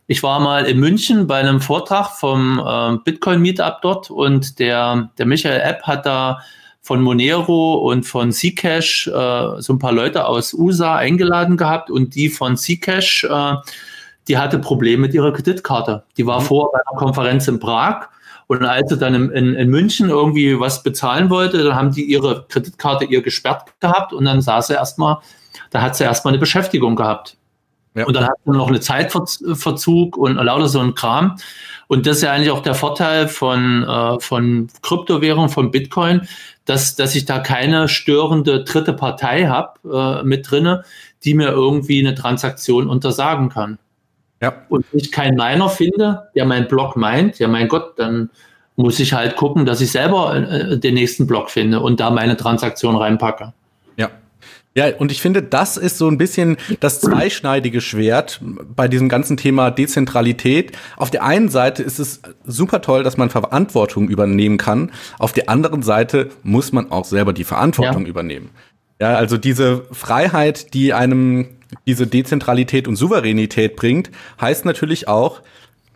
[0.06, 5.10] Ich war mal in München bei einem Vortrag vom äh, Bitcoin Meetup dort und der,
[5.18, 6.40] der Michael App hat da
[6.88, 12.14] von Monero und von Zcash äh, so ein paar Leute aus USA eingeladen gehabt und
[12.14, 13.56] die von Zcash, äh,
[14.26, 16.04] die hatte Probleme mit ihrer Kreditkarte.
[16.16, 16.46] Die war mhm.
[16.46, 18.08] vor einer Konferenz in Prag
[18.46, 22.04] und als sie dann in, in, in, München irgendwie was bezahlen wollte, dann haben die
[22.04, 25.18] ihre Kreditkarte ihr gesperrt gehabt und dann saß sie erstmal,
[25.68, 27.36] da hat sie erstmal eine Beschäftigung gehabt.
[27.96, 28.06] Ja.
[28.06, 31.36] Und dann hat man noch eine Zeitverzug und lauter so ein Kram.
[31.88, 36.28] Und das ist ja eigentlich auch der Vorteil von, äh, von Kryptowährung, von Bitcoin,
[36.66, 40.84] dass, dass ich da keine störende dritte Partei habe äh, mit drinne,
[41.24, 43.78] die mir irgendwie eine Transaktion untersagen kann.
[44.40, 44.52] Ja.
[44.68, 48.30] Und ich keinen Miner finde, der meinen Block meint, ja mein Gott, dann
[48.76, 52.36] muss ich halt gucken, dass ich selber äh, den nächsten Block finde und da meine
[52.36, 53.52] Transaktion reinpacke.
[54.78, 59.36] Ja, und ich finde, das ist so ein bisschen das zweischneidige Schwert bei diesem ganzen
[59.36, 60.70] Thema Dezentralität.
[60.96, 64.92] Auf der einen Seite ist es super toll, dass man Verantwortung übernehmen kann.
[65.18, 68.08] Auf der anderen Seite muss man auch selber die Verantwortung ja.
[68.08, 68.50] übernehmen.
[69.00, 71.48] Ja, also diese Freiheit, die einem
[71.88, 75.42] diese Dezentralität und Souveränität bringt, heißt natürlich auch,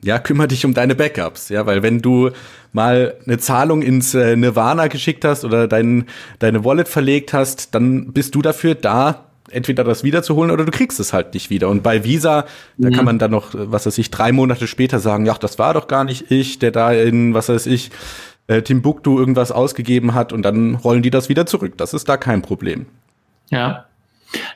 [0.05, 2.31] ja, kümmere dich um deine Backups, ja, weil wenn du
[2.73, 6.07] mal eine Zahlung ins äh, Nirvana geschickt hast oder dein,
[6.41, 10.99] deine Wallet verlegt hast, dann bist du dafür da, entweder das wiederzuholen oder du kriegst
[10.99, 11.69] es halt nicht wieder.
[11.69, 12.47] Und bei Visa,
[12.79, 13.05] da kann mhm.
[13.05, 16.05] man dann noch, was weiß ich, drei Monate später sagen, ja, das war doch gar
[16.05, 17.91] nicht ich, der da in, was weiß ich,
[18.49, 21.75] äh, Timbuktu irgendwas ausgegeben hat und dann rollen die das wieder zurück.
[21.77, 22.87] Das ist da kein Problem.
[23.51, 23.87] Ja.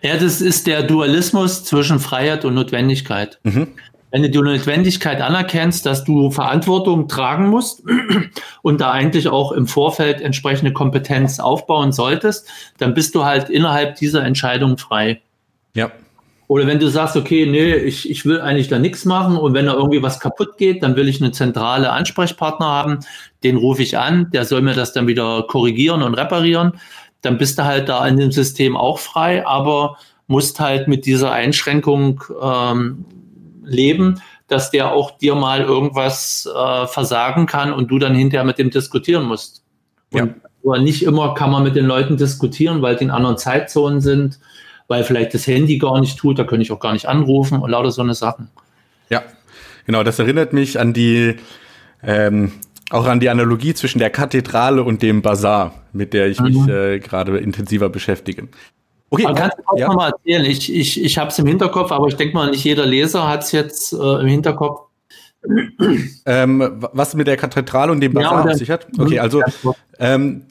[0.01, 3.39] Ja, das ist der Dualismus zwischen Freiheit und Notwendigkeit.
[3.45, 3.69] Mhm
[4.17, 7.83] wenn du die Notwendigkeit anerkennst, dass du Verantwortung tragen musst
[8.63, 12.49] und da eigentlich auch im Vorfeld entsprechende Kompetenz aufbauen solltest,
[12.79, 15.21] dann bist du halt innerhalb dieser Entscheidung frei.
[15.75, 15.93] Ja.
[16.49, 19.67] Oder wenn du sagst, okay, nee, ich, ich will eigentlich da nichts machen und wenn
[19.67, 23.01] da irgendwie was kaputt geht, dann will ich eine zentrale Ansprechpartner haben,
[23.45, 26.73] den rufe ich an, der soll mir das dann wieder korrigieren und reparieren,
[27.21, 31.33] dann bist du halt da in dem System auch frei, aber musst halt mit dieser
[31.33, 33.05] Einschränkung ähm,
[33.67, 38.59] leben, dass der auch dir mal irgendwas äh, versagen kann und du dann hinterher mit
[38.59, 39.65] dem diskutieren musst.
[40.13, 44.01] Und aber nicht immer kann man mit den Leuten diskutieren, weil die in anderen Zeitzonen
[44.01, 44.41] sind,
[44.89, 47.71] weil vielleicht das Handy gar nicht tut, da könnte ich auch gar nicht anrufen und
[47.71, 48.51] lauter so eine Sachen.
[49.09, 49.23] Ja,
[49.85, 51.37] genau, das erinnert mich an die
[52.03, 52.53] ähm,
[52.91, 56.47] auch an die Analogie zwischen der Kathedrale und dem Bazar, mit der ich mhm.
[56.47, 58.49] mich äh, gerade intensiver beschäftige.
[59.11, 59.93] Okay, aber kannst du auch ja.
[59.93, 60.45] mal erzählen?
[60.45, 63.45] Ich, ich, ich habe es im Hinterkopf, aber ich denke mal, nicht jeder Leser hat
[63.45, 64.89] es jetzt äh, im Hinterkopf.
[66.25, 68.89] Ähm, was mit der Kathedrale und dem Bazar ja, auf sich hat?
[68.99, 69.43] Okay, also
[70.01, 70.43] ähm,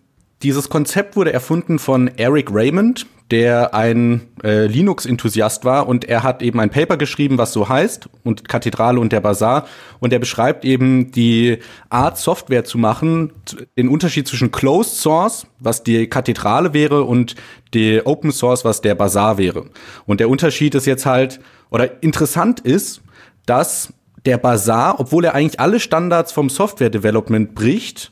[0.42, 6.44] dieses Konzept wurde erfunden von Eric Raymond, der ein äh, Linux-Enthusiast war und er hat
[6.44, 9.68] eben ein Paper geschrieben, was so heißt, und Kathedrale und der Bazar.
[10.00, 11.58] Und er beschreibt eben die
[11.90, 13.32] Art, Software zu machen,
[13.78, 17.36] den Unterschied zwischen Closed Source, was die Kathedrale wäre, und
[17.74, 19.66] die Open Source, was der Bazar wäre.
[20.06, 21.40] Und der Unterschied ist jetzt halt,
[21.72, 23.02] oder interessant ist,
[23.48, 23.92] dass
[24.26, 28.12] der Bazar, obwohl er eigentlich alle Standards vom Software Development bricht,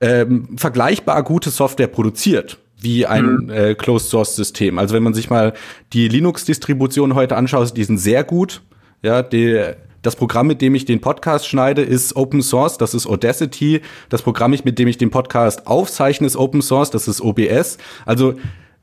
[0.00, 3.50] ähm, vergleichbar gute Software produziert wie ein mhm.
[3.50, 4.78] äh, Closed Source System.
[4.78, 5.54] Also wenn man sich mal
[5.92, 8.62] die Linux Distribution heute anschaut, die sind sehr gut.
[9.02, 9.60] Ja, die,
[10.02, 13.80] das Programm, mit dem ich den Podcast schneide, ist Open Source, das ist Audacity.
[14.10, 17.78] Das Programm, mit dem ich den Podcast aufzeichne, ist Open Source, das ist OBS.
[18.06, 18.34] Also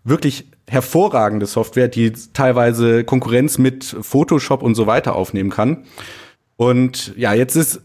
[0.04, 5.86] wirklich hervorragende Software, die teilweise Konkurrenz mit Photoshop und so weiter aufnehmen kann.
[6.58, 7.82] Und ja, jetzt ist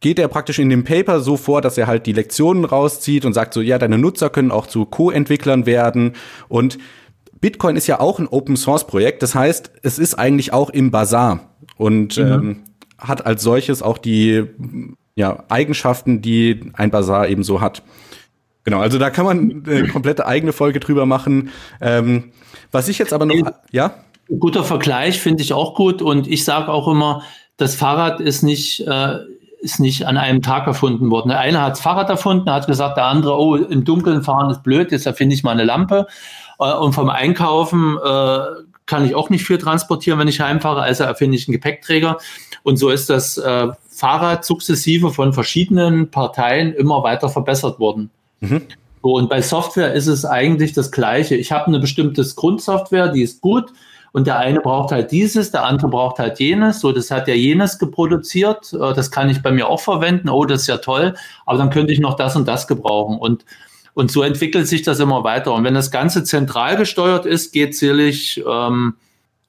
[0.00, 3.32] geht er praktisch in dem Paper so vor, dass er halt die Lektionen rauszieht und
[3.32, 6.12] sagt so, ja, deine Nutzer können auch zu Co-Entwicklern werden
[6.48, 6.78] und
[7.40, 10.90] Bitcoin ist ja auch ein Open Source Projekt, das heißt, es ist eigentlich auch im
[10.90, 12.24] Bazar und mhm.
[12.24, 12.64] ähm,
[12.98, 14.44] hat als solches auch die
[15.14, 17.82] ja, Eigenschaften, die ein Bazar eben so hat.
[18.64, 21.50] Genau, also da kann man eine komplette eigene Folge drüber machen.
[21.80, 22.32] Ähm,
[22.70, 23.94] was ich jetzt aber noch, ja?
[24.28, 27.22] Guter Vergleich finde ich auch gut und ich sage auch immer,
[27.56, 29.18] das Fahrrad ist nicht, äh,
[29.60, 31.30] ist nicht an einem Tag erfunden worden.
[31.30, 34.62] Der eine hat das Fahrrad erfunden, hat gesagt, der andere, oh, im Dunkeln fahren ist
[34.62, 36.06] blöd, jetzt erfinde ich mal eine Lampe.
[36.58, 38.38] Äh, und vom Einkaufen äh,
[38.86, 42.18] kann ich auch nicht viel transportieren, wenn ich heimfahre, also erfinde ich einen Gepäckträger.
[42.62, 48.10] Und so ist das äh, Fahrrad sukzessive von verschiedenen Parteien immer weiter verbessert worden.
[48.40, 48.62] Mhm.
[49.02, 51.36] So, und bei Software ist es eigentlich das Gleiche.
[51.36, 53.72] Ich habe eine bestimmte Grundsoftware, die ist gut.
[54.12, 56.80] Und der eine braucht halt dieses, der andere braucht halt jenes.
[56.80, 58.72] So, das hat ja jenes geproduziert.
[58.72, 60.28] Äh, das kann ich bei mir auch verwenden.
[60.28, 61.14] Oh, das ist ja toll.
[61.46, 63.18] Aber dann könnte ich noch das und das gebrauchen.
[63.18, 63.44] Und,
[63.94, 65.52] und so entwickelt sich das immer weiter.
[65.52, 68.94] Und wenn das Ganze zentral gesteuert ist, geht es sicherlich, ähm,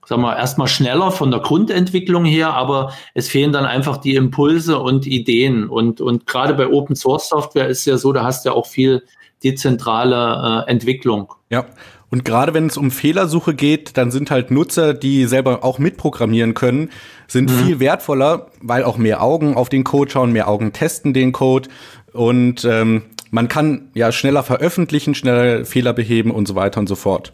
[0.06, 4.80] sagen wir, erstmal schneller von der Grundentwicklung her, aber es fehlen dann einfach die Impulse
[4.80, 5.70] und Ideen.
[5.70, 8.66] Und, und gerade bei Open Source Software ist ja so, da hast du ja auch
[8.66, 9.04] viel
[9.44, 11.34] dezentrale äh, Entwicklung.
[11.50, 11.66] Ja.
[12.12, 16.56] Und gerade wenn es um Fehlersuche geht, dann sind halt Nutzer, die selber auch mitprogrammieren
[16.56, 16.90] können,
[17.28, 17.66] sind mhm.
[17.66, 21.70] viel wertvoller, weil auch mehr Augen auf den Code schauen, mehr Augen testen den Code
[22.14, 26.96] und ähm, man kann ja schneller veröffentlichen, schneller Fehler beheben und so weiter und so
[26.96, 27.34] fort.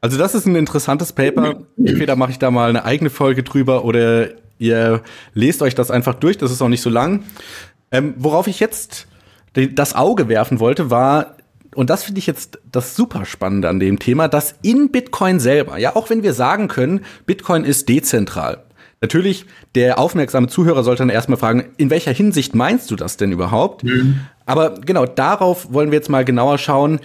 [0.00, 1.62] Also das ist ein interessantes Paper.
[1.78, 6.14] Entweder mache ich da mal eine eigene Folge drüber oder ihr lest euch das einfach
[6.14, 6.38] durch.
[6.38, 7.22] Das ist auch nicht so lang.
[7.92, 9.06] Ähm, worauf ich jetzt
[9.52, 11.36] das Auge werfen wollte, war,
[11.74, 15.78] und das finde ich jetzt das super Spannende an dem Thema, dass in Bitcoin selber,
[15.78, 18.64] ja, auch wenn wir sagen können, Bitcoin ist dezentral.
[19.00, 23.32] Natürlich, der aufmerksame Zuhörer sollte dann erstmal fragen, in welcher Hinsicht meinst du das denn
[23.32, 23.82] überhaupt?
[23.82, 24.20] Mhm.
[24.46, 27.00] Aber genau darauf wollen wir jetzt mal genauer schauen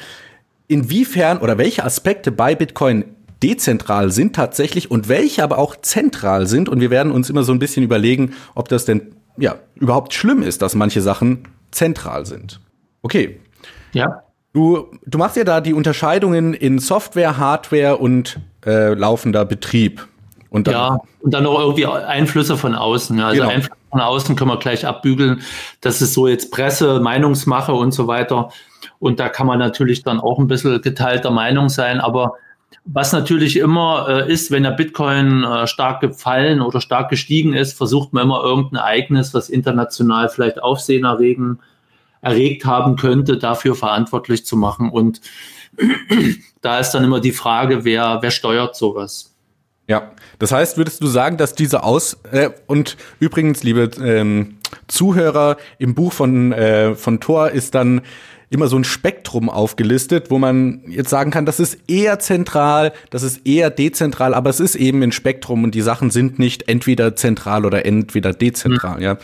[0.67, 3.05] inwiefern oder welche Aspekte bei Bitcoin
[3.41, 6.69] dezentral sind tatsächlich und welche aber auch zentral sind.
[6.69, 10.43] Und wir werden uns immer so ein bisschen überlegen, ob das denn ja überhaupt schlimm
[10.43, 12.59] ist, dass manche Sachen zentral sind.
[13.01, 13.39] Okay.
[13.93, 14.23] Ja.
[14.57, 20.07] Du, du machst ja da die Unterscheidungen in Software, Hardware und äh, laufender Betrieb.
[20.49, 23.19] Und dann, ja, und dann noch irgendwie Einflüsse von außen.
[23.19, 23.53] Also genau.
[23.53, 25.43] Einflüsse von außen können wir gleich abbügeln.
[25.81, 28.49] Das ist so jetzt Presse, Meinungsmache und so weiter.
[28.97, 31.99] Und da kann man natürlich dann auch ein bisschen geteilter Meinung sein.
[31.99, 32.33] Aber
[32.83, 37.77] was natürlich immer äh, ist, wenn der Bitcoin äh, stark gefallen oder stark gestiegen ist,
[37.77, 41.59] versucht man immer irgendein Ereignis, was international vielleicht Aufsehen erregen,
[42.21, 44.89] erregt haben könnte, dafür verantwortlich zu machen.
[44.89, 45.21] Und
[46.61, 49.33] da ist dann immer die Frage, wer, wer steuert sowas?
[49.87, 55.55] Ja, das heißt, würdest du sagen, dass diese Aus äh, und übrigens, liebe ähm, Zuhörer,
[55.79, 58.01] im Buch von äh, von Thor ist dann
[58.49, 63.23] immer so ein Spektrum aufgelistet, wo man jetzt sagen kann, das ist eher zentral, das
[63.23, 67.15] ist eher dezentral, aber es ist eben ein Spektrum und die Sachen sind nicht entweder
[67.15, 69.03] zentral oder entweder dezentral, mhm.
[69.03, 69.17] ja.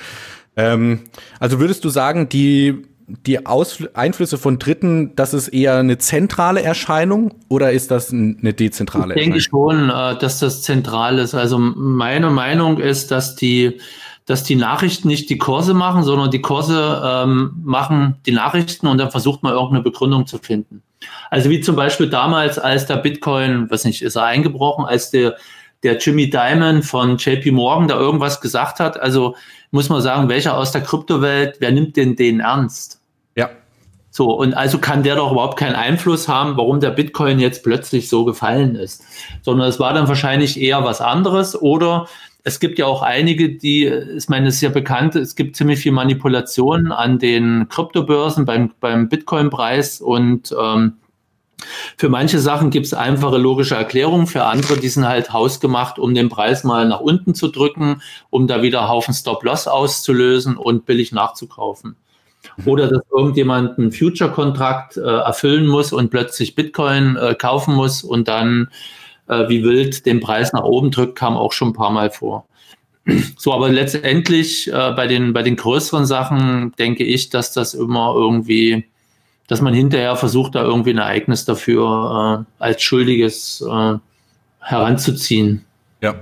[0.56, 1.02] Ähm,
[1.40, 6.62] also würdest du sagen, die die Ausfl Einflüsse von Dritten, das ist eher eine zentrale
[6.62, 9.38] Erscheinung oder ist das eine dezentrale ich Erscheinung?
[9.38, 11.36] Ich denke schon, äh, dass das zentral ist.
[11.36, 13.80] Also meine Meinung ist, dass die
[14.26, 18.98] dass die Nachrichten nicht die Kurse machen, sondern die Kurse ähm, machen die Nachrichten und
[18.98, 20.82] dann versucht man irgendeine Begründung zu finden.
[21.30, 25.36] Also wie zum Beispiel damals, als der Bitcoin, was nicht, ist er eingebrochen, als der,
[25.84, 28.98] der Jimmy Dimon von JP Morgan da irgendwas gesagt hat.
[28.98, 29.36] Also
[29.74, 33.02] muss man sagen, welcher aus der Kryptowelt, wer nimmt denn den ernst?
[33.36, 33.50] Ja.
[34.12, 38.08] So, und also kann der doch überhaupt keinen Einfluss haben, warum der Bitcoin jetzt plötzlich
[38.08, 39.04] so gefallen ist.
[39.42, 42.08] Sondern es war dann wahrscheinlich eher was anderes oder
[42.44, 45.80] es gibt ja auch einige, die, ich meine, es ist ja bekannt, es gibt ziemlich
[45.80, 50.98] viel Manipulation an den Kryptobörsen beim, beim Bitcoin-Preis und ähm,
[51.98, 56.14] für manche Sachen gibt es einfache logische Erklärungen, für andere, die sind halt hausgemacht, um
[56.14, 61.12] den Preis mal nach unten zu drücken, um da wieder Haufen Stop-Loss auszulösen und billig
[61.12, 61.96] nachzukaufen.
[62.66, 68.28] Oder dass irgendjemand einen Future-Kontrakt äh, erfüllen muss und plötzlich Bitcoin äh, kaufen muss und
[68.28, 68.70] dann
[69.28, 72.46] äh, wie wild den Preis nach oben drückt, kam auch schon ein paar Mal vor.
[73.38, 78.14] So, aber letztendlich äh, bei, den, bei den größeren Sachen denke ich, dass das immer
[78.16, 78.86] irgendwie,
[79.48, 83.96] dass man hinterher versucht, da irgendwie ein Ereignis dafür äh, als Schuldiges äh,
[84.60, 85.66] heranzuziehen.
[86.02, 86.16] Ja.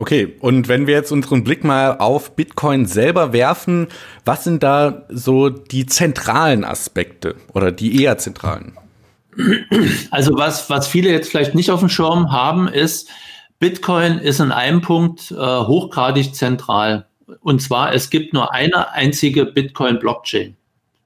[0.00, 3.88] Okay, und wenn wir jetzt unseren Blick mal auf Bitcoin selber werfen,
[4.24, 8.78] was sind da so die zentralen Aspekte oder die eher zentralen?
[10.10, 13.08] Also was, was viele jetzt vielleicht nicht auf dem Schirm haben, ist,
[13.58, 17.06] Bitcoin ist in einem Punkt äh, hochgradig zentral.
[17.40, 20.56] Und zwar, es gibt nur eine einzige Bitcoin-Blockchain.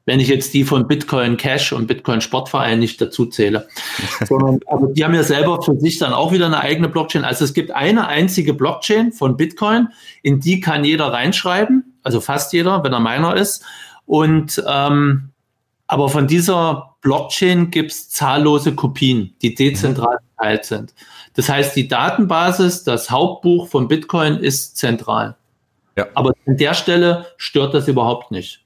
[0.05, 3.69] Wenn ich jetzt die von Bitcoin Cash und Bitcoin Sportverein nicht dazu zähle.
[4.27, 7.25] Sondern, aber die haben ja selber für sich dann auch wieder eine eigene Blockchain.
[7.25, 9.89] Also es gibt eine einzige Blockchain von Bitcoin,
[10.23, 13.65] in die kann jeder reinschreiben, also fast jeder, wenn er meiner ist.
[14.07, 15.31] Und ähm,
[15.87, 20.95] Aber von dieser Blockchain gibt es zahllose Kopien, die dezentral verteilt sind.
[21.35, 25.37] Das heißt, die Datenbasis, das Hauptbuch von Bitcoin ist zentral.
[25.97, 26.07] Ja.
[26.15, 28.62] Aber an der Stelle stört das überhaupt nicht.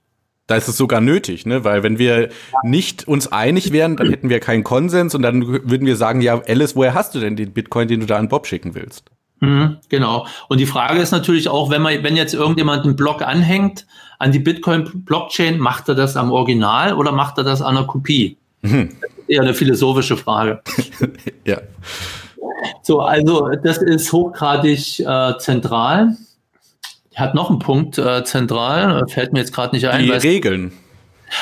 [0.46, 1.64] Da ist es sogar nötig, ne?
[1.64, 2.28] Weil wenn wir
[2.62, 6.40] nicht uns einig wären, dann hätten wir keinen Konsens und dann würden wir sagen, ja,
[6.46, 9.11] Alice, woher hast du denn den Bitcoin, den du da an Bob schicken willst?
[9.40, 10.26] Mhm, genau.
[10.48, 13.87] Und die Frage ist natürlich auch, wenn man, wenn jetzt irgendjemand einen Block anhängt
[14.18, 18.38] an die Bitcoin-Blockchain, macht er das am Original oder macht er das an einer Kopie?
[18.62, 18.90] Mhm.
[19.00, 20.62] Das ist eher eine philosophische Frage.
[21.44, 21.61] ja.
[22.82, 26.16] So, also das ist hochgradig äh, zentral
[27.16, 30.05] hat noch einen Punkt äh, zentral, fällt mir jetzt gerade nicht ein.
[30.05, 30.72] Die Regeln.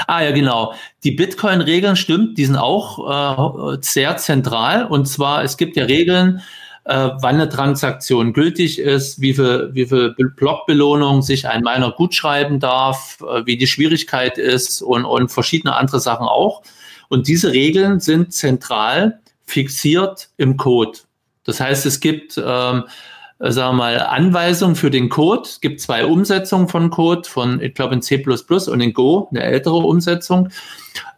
[0.06, 0.74] Ah ja, genau.
[1.02, 4.86] Die Bitcoin-Regeln stimmt, die sind auch äh, sehr zentral.
[4.86, 6.40] Und zwar, es gibt ja Regeln,
[6.84, 12.14] äh, wann eine Transaktion gültig ist, wie viel, wie viel Blockbelohnung sich ein Miner gut
[12.14, 16.62] schreiben darf, äh, wie die Schwierigkeit ist und, und verschiedene andere Sachen auch.
[17.08, 20.98] Und diese Regeln sind zentral fixiert im Code.
[21.44, 22.90] Das heißt, es gibt ähm, äh,
[23.50, 25.42] sagen wir mal, Anweisungen für den Code.
[25.42, 29.42] Es gibt zwei Umsetzungen von Code, von, ich glaube, in C und in Go, eine
[29.42, 30.48] ältere Umsetzung.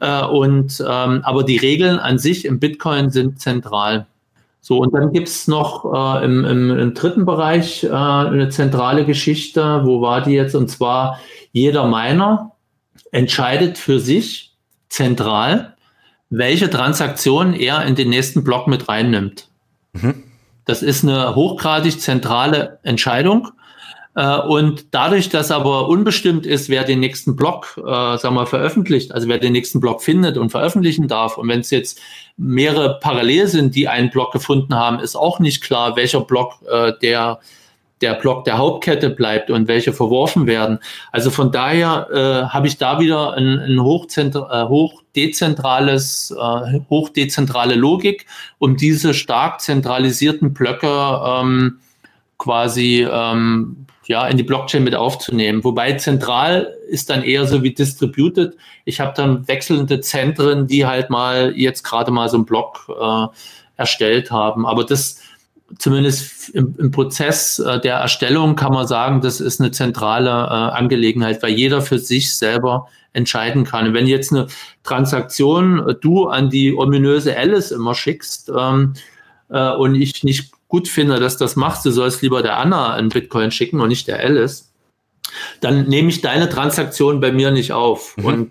[0.01, 4.07] Äh, und, ähm, aber die Regeln an sich im Bitcoin sind zentral.
[4.61, 9.05] So, und dann gibt es noch äh, im, im, im, dritten Bereich äh, eine zentrale
[9.05, 9.83] Geschichte.
[9.85, 10.57] Wo war die jetzt?
[10.57, 11.21] Und zwar,
[11.53, 12.51] jeder Miner
[13.13, 14.57] entscheidet für sich
[14.89, 15.77] zentral,
[16.31, 19.49] welche Transaktion er in den nächsten Block mit reinnimmt.
[19.93, 20.26] Mhm.
[20.67, 23.49] Das ist eine hochgradig zentrale Entscheidung.
[24.17, 29.13] Äh, und dadurch, dass aber unbestimmt ist, wer den nächsten Block, äh, sagen wir, veröffentlicht,
[29.13, 32.01] also wer den nächsten Block findet und veröffentlichen darf, und wenn es jetzt
[32.37, 36.93] mehrere parallel sind, die einen Block gefunden haben, ist auch nicht klar, welcher Block äh,
[37.01, 37.41] der
[38.03, 40.81] der Block der Hauptkette bleibt und welche verworfen werden.
[41.13, 44.69] Also von daher äh, habe ich da wieder ein, ein hochzentra äh,
[45.17, 48.27] hochdezentrales, äh, hochdezentrale Logik,
[48.59, 51.79] um diese stark zentralisierten Blöcke ähm,
[52.39, 55.65] quasi ähm, ja, in die Blockchain mit aufzunehmen.
[55.65, 58.57] Wobei zentral ist dann eher so wie distributed.
[58.85, 63.27] Ich habe dann wechselnde Zentren, die halt mal jetzt gerade mal so einen Block äh,
[63.77, 64.67] erstellt haben.
[64.67, 65.21] Aber das
[65.79, 70.77] zumindest im, im Prozess äh, der Erstellung kann man sagen, das ist eine zentrale äh,
[70.77, 73.89] Angelegenheit, weil jeder für sich selber entscheiden kann.
[73.89, 74.47] Und wenn jetzt eine
[74.85, 78.95] Transaktion äh, du an die ominöse Alice immer schickst ähm,
[79.49, 83.09] äh, und ich nicht gut finde, dass das machst, du sollst lieber der Anna einen
[83.09, 84.73] Bitcoin schicken und nicht der Alice,
[85.61, 88.17] dann nehme ich deine Transaktion bei mir nicht auf.
[88.17, 88.25] Mhm.
[88.25, 88.51] Und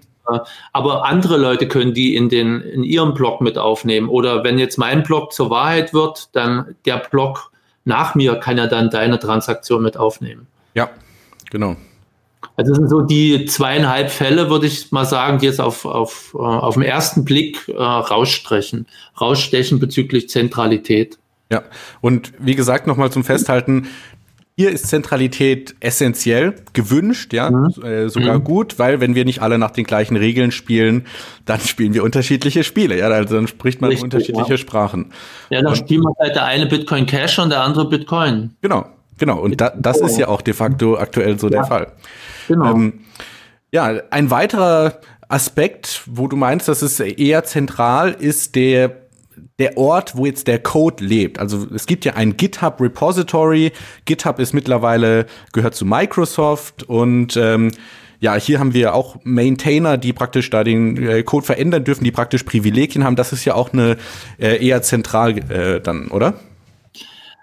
[0.73, 4.09] aber andere Leute können die in, den, in ihrem Blog mit aufnehmen.
[4.09, 7.51] Oder wenn jetzt mein Blog zur Wahrheit wird, dann der Blog
[7.85, 10.47] nach mir kann ja dann deine Transaktion mit aufnehmen.
[10.73, 10.89] Ja,
[11.51, 11.75] genau.
[12.57, 16.33] Also das sind so die zweieinhalb Fälle, würde ich mal sagen, die jetzt auf, auf,
[16.35, 18.87] äh, auf den ersten Blick äh, rausstechen,
[19.19, 21.17] rausstechen bezüglich Zentralität.
[21.51, 21.63] Ja,
[22.01, 23.87] und wie gesagt, nochmal zum Festhalten,
[24.57, 27.73] hier ist Zentralität essentiell, gewünscht, ja, mhm.
[27.83, 28.43] äh, sogar mhm.
[28.45, 31.05] gut, weil wenn wir nicht alle nach den gleichen Regeln spielen,
[31.45, 34.57] dann spielen wir unterschiedliche Spiele, ja, also dann spricht man Richtig, unterschiedliche ja.
[34.57, 35.11] Sprachen.
[35.49, 38.55] Ja, dann spielt man halt der eine Bitcoin Cash und der andere Bitcoin.
[38.61, 38.85] Genau,
[39.17, 41.51] genau, und da, das ist ja auch de facto aktuell so ja.
[41.51, 41.87] der Fall.
[42.47, 42.71] Genau.
[42.71, 42.93] Ähm,
[43.71, 49.04] ja, ein weiterer Aspekt, wo du meinst, dass es eher zentral ist, der
[49.59, 51.39] der Ort, wo jetzt der Code lebt.
[51.39, 53.71] Also es gibt ja ein GitHub Repository.
[54.05, 57.71] GitHub ist mittlerweile gehört zu Microsoft und ähm,
[58.19, 62.11] ja, hier haben wir auch Maintainer, die praktisch da den äh, Code verändern dürfen, die
[62.11, 63.15] praktisch Privilegien haben.
[63.15, 63.97] Das ist ja auch eine
[64.39, 66.35] äh, eher zentral äh, dann, oder?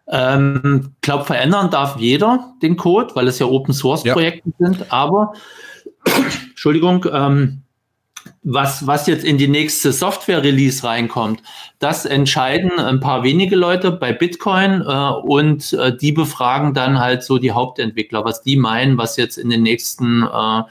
[0.09, 4.67] Ähm, glaube, verändern darf jeder den Code, weil es ja Open Source Projekte ja.
[4.67, 4.93] sind.
[4.93, 5.33] Aber
[6.51, 7.62] Entschuldigung, ähm,
[8.43, 11.43] was, was jetzt in die nächste Software-Release reinkommt,
[11.79, 17.23] das entscheiden ein paar wenige Leute bei Bitcoin äh, und äh, die befragen dann halt
[17.23, 20.63] so die Hauptentwickler, was die meinen, was jetzt in den nächsten, äh,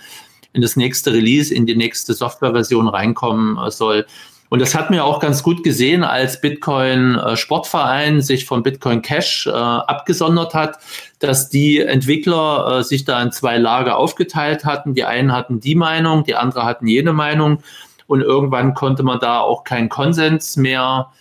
[0.53, 4.05] in das nächste Release, in die nächste Software-Version reinkommen äh, soll.
[4.51, 9.01] Und das hat mir auch ganz gut gesehen, als Bitcoin äh, Sportverein sich von Bitcoin
[9.01, 10.77] Cash äh, abgesondert hat,
[11.21, 14.93] dass die Entwickler äh, sich da in zwei Lager aufgeteilt hatten.
[14.93, 17.63] Die einen hatten die Meinung, die andere hatten jene Meinung.
[18.07, 21.11] Und irgendwann konnte man da auch keinen Konsens mehr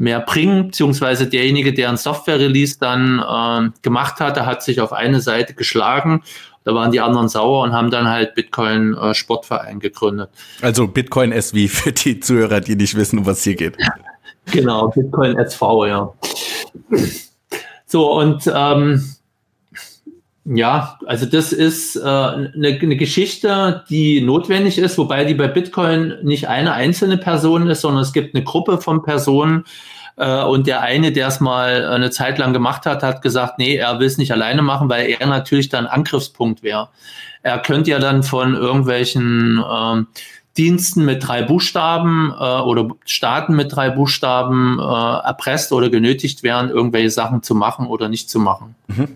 [0.00, 5.20] mehr bringen, beziehungsweise derjenige, der ein Software-Release dann äh, gemacht hatte, hat sich auf eine
[5.20, 6.22] Seite geschlagen
[6.68, 10.28] da waren die anderen sauer und haben dann halt Bitcoin äh, Sportverein gegründet.
[10.60, 13.78] Also Bitcoin SV für die Zuhörer, die nicht wissen, um was hier geht.
[14.52, 16.12] genau, Bitcoin SV, ja.
[17.86, 19.02] So, und ähm,
[20.50, 26.14] Ja, also das ist äh, eine, eine Geschichte, die notwendig ist, wobei die bei Bitcoin
[26.22, 29.64] nicht eine einzelne Person ist, sondern es gibt eine Gruppe von Personen,
[30.18, 33.76] äh, und der eine, der es mal eine Zeit lang gemacht hat, hat gesagt, nee,
[33.76, 36.88] er will es nicht alleine machen, weil er natürlich dann Angriffspunkt wäre.
[37.42, 40.08] Er könnte ja dann von irgendwelchen ähm,
[40.56, 46.68] Diensten mit drei Buchstaben äh, oder Staaten mit drei Buchstaben äh, erpresst oder genötigt werden,
[46.68, 48.74] irgendwelche Sachen zu machen oder nicht zu machen.
[48.88, 49.08] Mhm.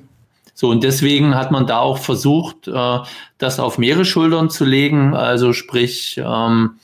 [0.63, 2.99] So, und deswegen hat man da auch versucht, äh,
[3.39, 6.79] das auf mehrere Schultern zu legen, also sprich, ähm,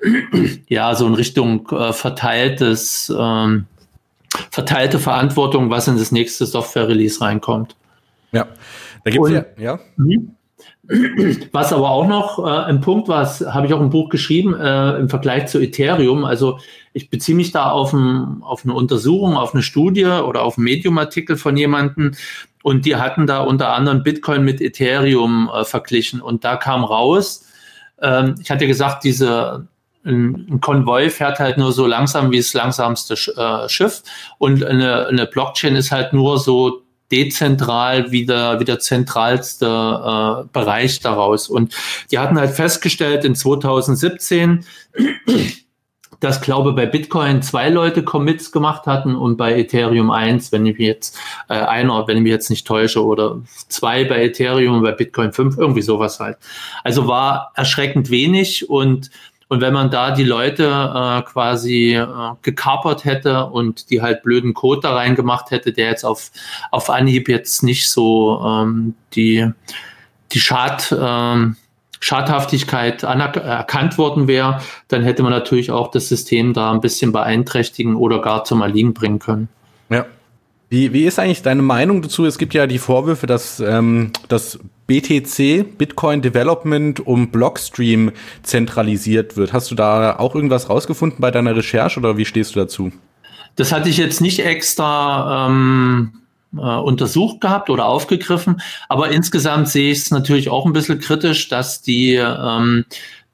[0.68, 3.66] ja, so in Richtung äh, verteiltes, ähm,
[4.52, 7.74] verteilte Verantwortung, was in das nächste Software-Release reinkommt.
[8.30, 8.46] Ja,
[9.04, 9.80] da gibt es ja, ja.
[9.96, 10.30] Mhm.
[11.50, 14.98] Was aber auch noch äh, ein Punkt war, habe ich auch im Buch geschrieben, äh,
[14.98, 16.24] im Vergleich zu Ethereum.
[16.24, 16.60] Also
[16.92, 20.64] ich beziehe mich da auf, ein, auf eine Untersuchung, auf eine Studie oder auf einen
[20.64, 22.12] Medium-Artikel von jemandem
[22.66, 27.46] und die hatten da unter anderem Bitcoin mit Ethereum äh, verglichen und da kam raus,
[28.02, 29.68] ähm, ich hatte gesagt, diese
[30.04, 34.02] ein, ein Konvoi fährt halt nur so langsam wie das langsamste äh, Schiff
[34.38, 40.48] und eine, eine Blockchain ist halt nur so dezentral wie der, wie der zentralste äh,
[40.52, 41.48] Bereich daraus.
[41.48, 41.72] Und
[42.10, 44.64] die hatten halt festgestellt in 2017,
[46.20, 50.78] dass glaube bei Bitcoin zwei Leute Commits gemacht hatten und bei Ethereum eins, wenn ich
[50.78, 54.82] mich jetzt äh, einer, wenn ich mich jetzt nicht täusche, oder zwei bei Ethereum und
[54.82, 56.38] bei Bitcoin fünf, irgendwie sowas halt.
[56.84, 59.10] Also war erschreckend wenig und
[59.48, 62.06] und wenn man da die Leute äh, quasi äh,
[62.42, 66.32] gekapert hätte und die halt blöden Code da reingemacht hätte, der jetzt auf,
[66.72, 69.48] auf Anhieb jetzt nicht so ähm, die,
[70.32, 71.56] die Schad, ähm,
[72.00, 77.96] Schadhaftigkeit erkannt worden wäre, dann hätte man natürlich auch das System da ein bisschen beeinträchtigen
[77.96, 79.48] oder gar zum Erliegen bringen können.
[79.88, 80.06] Ja.
[80.68, 82.26] Wie, wie ist eigentlich deine Meinung dazu?
[82.26, 89.52] Es gibt ja die Vorwürfe, dass ähm, das BTC, Bitcoin Development um Blockstream zentralisiert wird.
[89.52, 92.92] Hast du da auch irgendwas rausgefunden bei deiner Recherche oder wie stehst du dazu?
[93.54, 96.25] Das hatte ich jetzt nicht extra ähm, äh,
[96.60, 101.82] untersucht gehabt oder aufgegriffen, aber insgesamt sehe ich es natürlich auch ein bisschen kritisch, dass
[101.82, 102.84] die, ähm,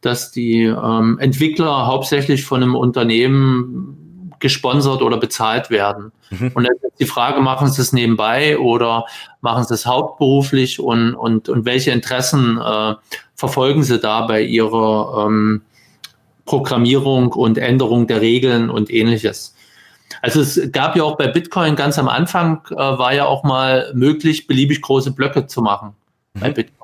[0.01, 6.13] dass die ähm, Entwickler hauptsächlich von einem Unternehmen gesponsert oder bezahlt werden.
[6.31, 6.51] Mhm.
[6.55, 9.07] Und dann ist die Frage, machen sie es nebenbei oder
[9.41, 12.95] machen sie es hauptberuflich und, und, und welche Interessen äh,
[13.37, 15.63] verfolgen sie da bei ihrer ähm,
[16.45, 19.55] Programmierung und Änderung der Regeln und ähnliches.
[20.21, 23.93] Also es gab ja auch bei Bitcoin ganz am Anfang äh, war ja auch mal
[23.95, 25.95] möglich, beliebig große Blöcke zu machen
[26.35, 26.41] mhm.
[26.41, 26.83] bei Bitcoin.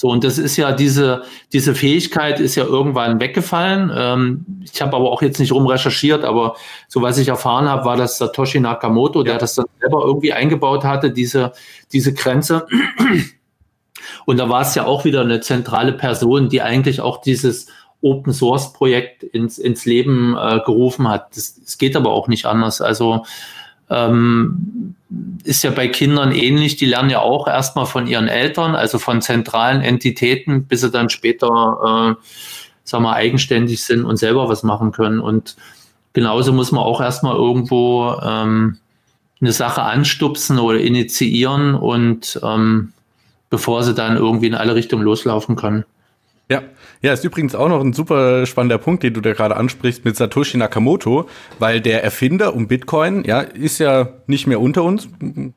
[0.00, 3.92] So, und das ist ja diese, diese Fähigkeit ist ja irgendwann weggefallen.
[3.94, 6.56] Ähm, ich habe aber auch jetzt nicht rum recherchiert, aber
[6.88, 10.84] so was ich erfahren habe, war das Satoshi Nakamoto, der das dann selber irgendwie eingebaut
[10.84, 11.52] hatte, diese,
[11.92, 12.66] diese Grenze.
[14.24, 17.66] Und da war es ja auch wieder eine zentrale Person, die eigentlich auch dieses
[18.02, 21.36] Open Source Projekt ins, ins Leben äh, gerufen hat.
[21.36, 22.80] Es geht aber auch nicht anders.
[22.80, 23.24] Also
[23.90, 24.94] ähm,
[25.42, 29.20] ist ja bei Kindern ähnlich, die lernen ja auch erstmal von ihren Eltern, also von
[29.20, 32.24] zentralen Entitäten, bis sie dann später, äh,
[32.84, 35.20] sagen wir, eigenständig sind und selber was machen können.
[35.20, 35.56] Und
[36.12, 38.78] genauso muss man auch erstmal irgendwo ähm,
[39.40, 42.92] eine Sache anstupsen oder initiieren und ähm,
[43.48, 45.84] bevor sie dann irgendwie in alle Richtungen loslaufen können.
[46.48, 46.62] Ja,
[47.02, 50.16] ja, ist übrigens auch noch ein super spannender Punkt, den du da gerade ansprichst mit
[50.16, 51.28] Satoshi Nakamoto,
[51.58, 55.08] weil der Erfinder um Bitcoin, ja, ist ja nicht mehr unter uns.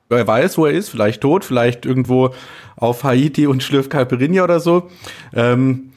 [0.09, 2.33] Wer weiß, wo er ist, vielleicht tot, vielleicht irgendwo
[2.77, 4.89] auf Haiti und schlürft Caipirinha oder so.
[5.33, 5.91] Ähm,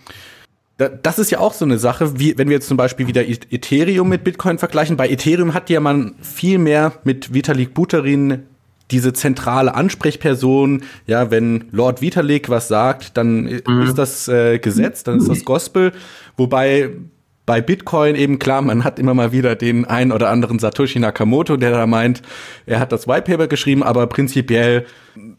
[0.79, 4.09] das ist ja auch so eine Sache, wie wenn wir jetzt zum Beispiel wieder Ethereum
[4.09, 4.97] mit Bitcoin vergleichen.
[4.97, 8.43] Bei Ethereum hat ja man viel mehr mit Vitalik Buterin
[8.91, 13.83] diese zentrale Ansprechperson, ja, wenn Lord Vitalik was sagt, dann mhm.
[13.83, 15.93] ist das äh, Gesetz, dann ist das Gospel,
[16.37, 16.91] wobei
[17.47, 21.57] bei Bitcoin eben klar, man hat immer mal wieder den einen oder anderen Satoshi Nakamoto,
[21.57, 22.23] der da meint,
[22.67, 24.85] er hat das White Paper geschrieben, aber prinzipiell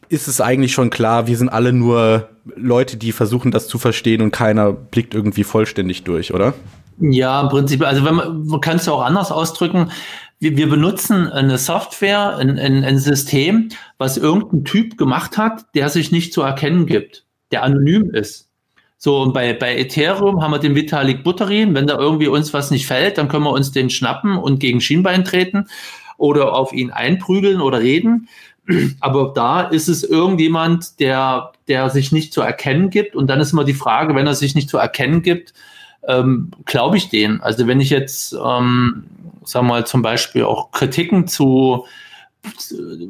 [0.08, 4.22] ist es eigentlich schon klar, wir sind alle nur Leute, die versuchen, das zu verstehen
[4.22, 6.54] und keiner blickt irgendwie vollständig durch, oder?
[7.00, 9.92] Ja, im Prinzip, also wenn man, man kann es ja auch anders ausdrücken
[10.40, 15.90] wir, wir benutzen eine Software, ein, ein, ein System, was irgendein Typ gemacht hat, der
[15.90, 18.50] sich nicht zu erkennen gibt, der anonym ist.
[19.00, 21.76] So, und bei, bei Ethereum haben wir den Vitalik Buterin.
[21.76, 24.82] Wenn da irgendwie uns was nicht fällt, dann können wir uns den schnappen und gegen
[24.82, 25.68] Schienbein treten
[26.18, 28.28] oder auf ihn einprügeln oder reden.
[29.00, 33.16] Aber da ist es irgendjemand, der, der sich nicht zu erkennen gibt.
[33.16, 35.54] Und dann ist immer die Frage, wenn er sich nicht zu erkennen gibt,
[36.08, 37.42] ähm, glaube ich den.
[37.42, 39.06] Also wenn ich jetzt ähm,
[39.54, 41.86] wir mal, zum Beispiel auch Kritiken zu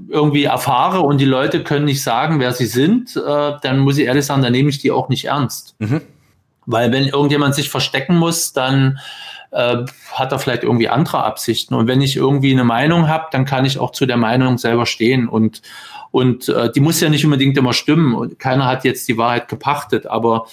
[0.09, 4.05] irgendwie erfahre und die Leute können nicht sagen, wer sie sind, äh, dann muss ich
[4.05, 5.75] ehrlich sagen, dann nehme ich die auch nicht ernst.
[5.79, 6.01] Mhm.
[6.65, 8.99] Weil wenn irgendjemand sich verstecken muss, dann
[9.51, 11.75] äh, hat er vielleicht irgendwie andere Absichten.
[11.75, 14.85] Und wenn ich irgendwie eine Meinung habe, dann kann ich auch zu der Meinung selber
[14.85, 15.29] stehen.
[15.29, 15.61] Und,
[16.11, 18.15] und äh, die muss ja nicht unbedingt immer stimmen.
[18.15, 20.47] Und keiner hat jetzt die Wahrheit gepachtet, aber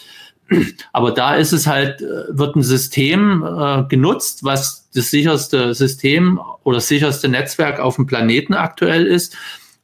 [0.93, 6.41] aber da ist es halt, äh, wird ein System äh, genutzt, was das sicherste System
[6.63, 9.37] oder sicherste Netzwerk auf dem Planeten aktuell ist,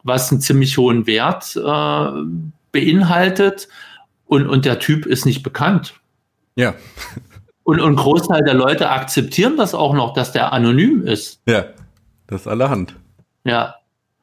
[0.02, 3.68] was einen ziemlich hohen Wert äh, beinhaltet
[4.26, 5.94] und, und der Typ ist nicht bekannt.
[6.56, 6.74] Ja.
[7.64, 11.40] Und, und Großteil der Leute akzeptieren das auch noch, dass der anonym ist.
[11.46, 11.66] Ja,
[12.26, 12.94] das ist allerhand.
[13.44, 13.76] Ja,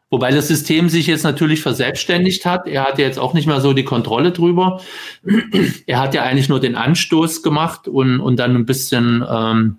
[0.09, 2.65] Wobei das System sich jetzt natürlich verselbstständigt hat.
[2.65, 4.81] Er hat ja jetzt auch nicht mehr so die Kontrolle drüber.
[5.85, 9.77] Er hat ja eigentlich nur den Anstoß gemacht und, und dann ein bisschen ähm,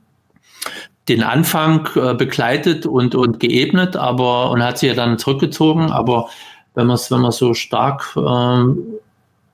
[1.09, 5.91] den Anfang äh, begleitet und, und geebnet, aber und hat sich ja dann zurückgezogen.
[5.91, 6.29] Aber
[6.75, 8.65] wenn man es wenn man so stark äh,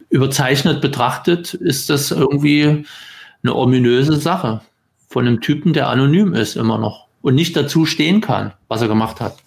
[0.08, 2.84] überzeichnet betrachtet, ist das irgendwie
[3.44, 4.62] eine ominöse Sache
[5.08, 8.88] von einem Typen, der anonym ist immer noch und nicht dazu stehen kann, was er
[8.88, 9.43] gemacht hat.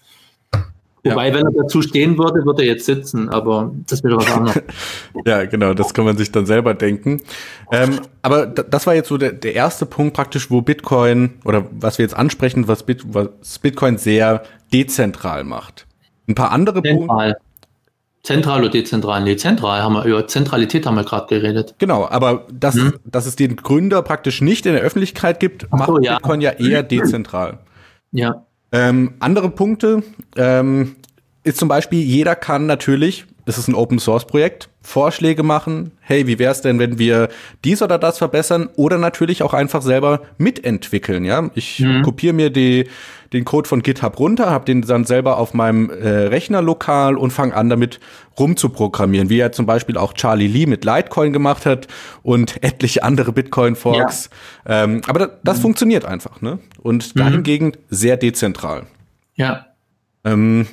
[1.03, 1.33] Wobei, ja.
[1.35, 4.61] wenn er dazu stehen würde, würde er jetzt sitzen, aber das wäre was anderes.
[5.25, 7.21] ja, genau, das kann man sich dann selber denken.
[7.71, 11.97] Ähm, aber das war jetzt so der, der erste Punkt praktisch, wo Bitcoin oder was
[11.97, 14.43] wir jetzt ansprechen, was, Bit, was Bitcoin sehr
[14.73, 15.85] dezentral macht.
[16.27, 17.33] Ein paar andere Zentral.
[17.33, 17.47] Punkte.
[18.23, 19.23] Zentral oder dezentral?
[19.23, 21.75] Nee, zentral haben wir, über Zentralität haben wir gerade geredet.
[21.77, 22.95] Genau, aber dass, hm?
[23.05, 26.15] dass es den Gründer praktisch nicht in der Öffentlichkeit gibt, so, macht ja.
[26.15, 27.59] Bitcoin ja eher dezentral.
[28.11, 28.46] Ja.
[28.71, 30.03] Ähm, andere Punkte
[30.35, 30.95] ähm,
[31.43, 35.93] ist zum Beispiel, jeder kann natürlich, das ist ein Open Source Projekt, Vorschläge machen.
[36.01, 37.29] Hey, wie wäre es denn, wenn wir
[37.63, 38.67] dies oder das verbessern?
[38.75, 41.23] Oder natürlich auch einfach selber mitentwickeln.
[41.23, 42.01] Ja, ich mhm.
[42.01, 42.89] kopiere mir die,
[43.31, 47.31] den Code von GitHub runter, habe den dann selber auf meinem äh, Rechner lokal und
[47.31, 48.01] fange an, damit
[48.37, 51.87] rumzuprogrammieren, wie ja zum Beispiel auch Charlie Lee mit Litecoin gemacht hat
[52.23, 54.29] und etliche andere Bitcoin-Forks.
[54.67, 54.83] Ja.
[54.83, 55.61] Ähm, aber das, das mhm.
[55.61, 56.59] funktioniert einfach, ne?
[56.81, 57.19] Und mhm.
[57.19, 58.87] dahingegen sehr dezentral.
[59.35, 59.67] Ja.
[60.25, 60.67] Ähm,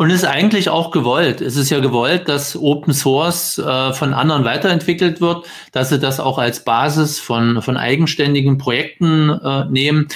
[0.00, 1.42] und ist eigentlich auch gewollt.
[1.42, 6.20] Es ist ja gewollt, dass Open Source äh, von anderen weiterentwickelt wird, dass sie das
[6.20, 10.08] auch als Basis von, von eigenständigen Projekten äh, nehmen.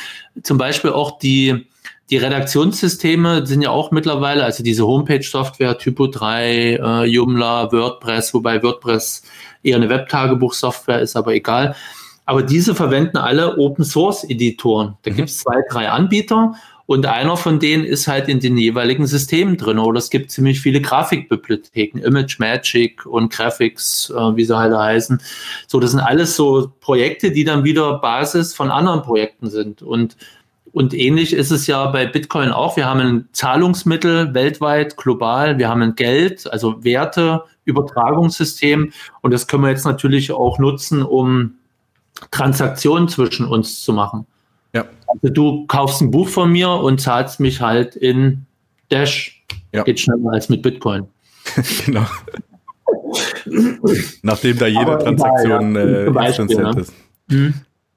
[0.43, 1.67] Zum Beispiel auch die,
[2.09, 8.63] die Redaktionssysteme sind ja auch mittlerweile, also diese Homepage-Software, Typo 3, äh, Joomla, WordPress, wobei
[8.63, 9.23] WordPress
[9.63, 11.77] eher eine Webtagebuch-Software ist, aber egal.
[12.25, 14.97] Aber diese verwenden alle Open Source Editoren.
[15.03, 15.17] Da mhm.
[15.17, 16.55] gibt es zwei, drei Anbieter
[16.87, 19.79] und einer von denen ist halt in den jeweiligen Systemen drin.
[19.79, 25.21] Oder es gibt ziemlich viele Grafikbibliotheken, Image Magic und Graphics, äh, wie sie halt heißen.
[25.67, 29.81] So, das sind alles so Projekte, die dann wieder Basis von anderen Projekten sind.
[29.81, 30.17] Und,
[30.73, 32.77] und ähnlich ist es ja bei Bitcoin auch.
[32.77, 35.59] Wir haben ein Zahlungsmittel weltweit, global.
[35.59, 38.93] Wir haben ein Geld, also Werte, Übertragungssystem.
[39.23, 41.55] Und das können wir jetzt natürlich auch nutzen, um
[42.31, 44.27] Transaktionen zwischen uns zu machen.
[44.75, 44.85] Ja.
[45.07, 48.47] Also du kaufst ein Buch von mir und zahlst mich halt in
[48.91, 49.45] Dash.
[49.73, 49.83] Ja.
[49.83, 51.07] Geht schneller als mit Bitcoin.
[51.87, 52.07] genau.
[54.23, 56.81] Nachdem da jede Aber Transaktion ja, äh, Beispiel, ne?
[56.81, 56.93] ist.
[57.29, 57.55] Mhm.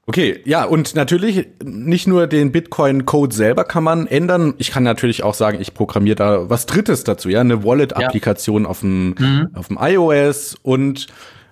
[0.10, 4.54] Okay, ja, und natürlich nicht nur den Bitcoin-Code selber kann man ändern.
[4.58, 8.70] Ich kann natürlich auch sagen, ich programmiere da was Drittes dazu, ja, eine Wallet-Applikation ja.
[8.70, 9.50] auf dem, mhm.
[9.54, 11.08] auf dem iOS und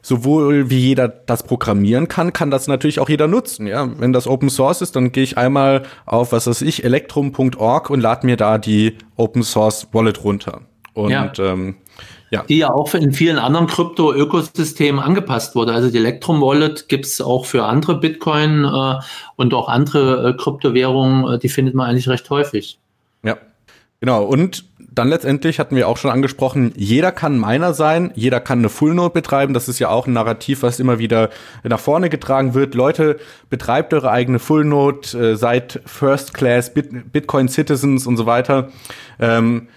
[0.06, 3.66] sowohl wie jeder das programmieren kann, kann das natürlich auch jeder nutzen.
[3.66, 7.90] Ja, wenn das Open Source ist, dann gehe ich einmal auf was weiß ich electrum.org
[7.90, 10.62] und lade mir da die Open Source Wallet runter.
[10.94, 11.32] Und ja.
[11.40, 11.78] Ähm,
[12.30, 12.44] ja.
[12.48, 15.74] Die ja auch in vielen anderen Krypto-Ökosystemen angepasst wurde.
[15.74, 18.96] Also die Electrum Wallet gibt es auch für andere Bitcoin äh,
[19.38, 22.78] und auch andere äh, Kryptowährungen, äh, die findet man eigentlich recht häufig.
[23.24, 23.38] Ja,
[24.00, 24.24] genau.
[24.24, 24.66] Und
[24.96, 28.96] dann letztendlich hatten wir auch schon angesprochen, jeder kann Miner sein, jeder kann eine Full
[28.96, 29.54] Node betreiben.
[29.54, 31.30] Das ist ja auch ein Narrativ, was immer wieder
[31.64, 32.76] nach vorne getragen wird.
[32.76, 33.20] Leute,
[33.50, 38.70] betreibt eure eigene Full Node, äh, seid First Class Bit Bitcoin Citizens und so weiter.
[39.20, 39.68] Ähm,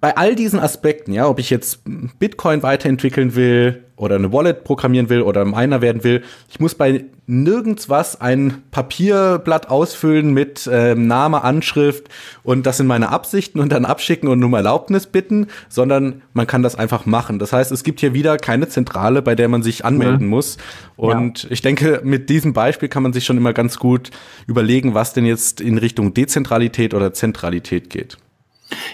[0.00, 1.82] bei all diesen Aspekten, ja, ob ich jetzt
[2.18, 7.04] Bitcoin weiterentwickeln will oder eine Wallet programmieren will oder Miner werden will, ich muss bei
[7.26, 12.08] nirgends was ein Papierblatt ausfüllen mit äh, Name, Anschrift
[12.42, 16.62] und das sind meine Absichten und dann abschicken und um Erlaubnis bitten, sondern man kann
[16.62, 17.38] das einfach machen.
[17.38, 20.30] Das heißt, es gibt hier wieder keine Zentrale, bei der man sich anmelden mhm.
[20.30, 20.56] muss.
[20.96, 21.50] Und ja.
[21.50, 24.10] ich denke, mit diesem Beispiel kann man sich schon immer ganz gut
[24.46, 28.16] überlegen, was denn jetzt in Richtung Dezentralität oder Zentralität geht.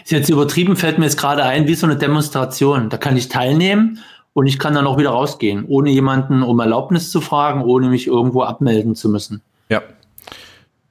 [0.05, 2.89] Ist jetzt übertrieben, fällt mir jetzt gerade ein, wie so eine Demonstration.
[2.89, 4.01] Da kann ich teilnehmen
[4.33, 8.07] und ich kann dann auch wieder rausgehen, ohne jemanden um Erlaubnis zu fragen, ohne mich
[8.07, 9.41] irgendwo abmelden zu müssen.
[9.69, 9.83] Ja.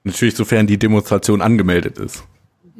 [0.03, 2.23] Natürlich, sofern die Demonstration angemeldet ist.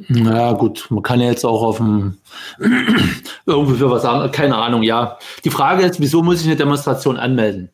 [0.08, 2.18] Na gut, man kann ja jetzt auch auf dem
[3.46, 5.18] irgendwie für was sagen, keine Ahnung, ja.
[5.44, 7.70] Die Frage ist, wieso muss ich eine Demonstration anmelden?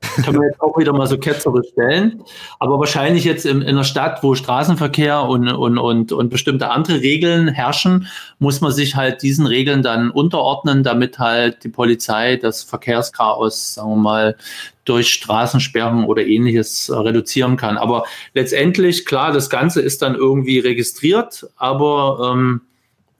[0.00, 2.22] Kann man jetzt auch wieder mal so ketzerisch stellen.
[2.58, 7.00] Aber wahrscheinlich jetzt in, in einer Stadt, wo Straßenverkehr und, und, und, und bestimmte andere
[7.00, 8.06] Regeln herrschen,
[8.38, 13.90] muss man sich halt diesen Regeln dann unterordnen, damit halt die Polizei das Verkehrschaos, sagen
[13.90, 14.36] wir mal,
[14.84, 17.76] durch Straßensperren oder ähnliches äh, reduzieren kann.
[17.76, 22.62] Aber letztendlich, klar, das Ganze ist dann irgendwie registriert, aber ähm,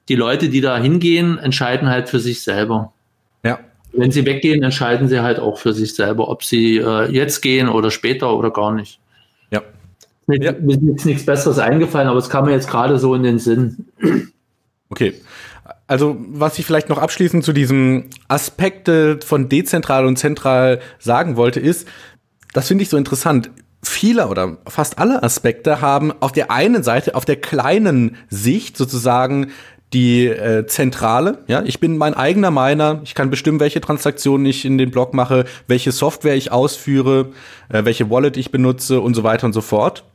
[0.09, 2.91] die Leute, die da hingehen, entscheiden halt für sich selber.
[3.93, 7.67] Wenn sie weggehen, entscheiden sie halt auch für sich selber, ob sie äh, jetzt gehen
[7.67, 8.99] oder später oder gar nicht.
[9.51, 9.61] Ja.
[10.27, 10.53] Mir, ja.
[10.53, 13.39] mir ist jetzt nichts Besseres eingefallen, aber es kam mir jetzt gerade so in den
[13.39, 13.85] Sinn.
[14.89, 15.13] Okay.
[15.87, 21.59] Also, was ich vielleicht noch abschließend zu diesem Aspekte von dezentral und zentral sagen wollte,
[21.59, 21.87] ist,
[22.53, 23.51] das finde ich so interessant.
[23.83, 29.51] Viele oder fast alle Aspekte haben auf der einen Seite, auf der kleinen Sicht sozusagen
[29.93, 31.39] die äh, Zentrale.
[31.47, 33.01] Ja, ich bin mein eigener Miner.
[33.03, 37.27] Ich kann bestimmen, welche Transaktionen ich in den Block mache, welche Software ich ausführe,
[37.69, 40.05] äh, welche Wallet ich benutze und so weiter und so fort.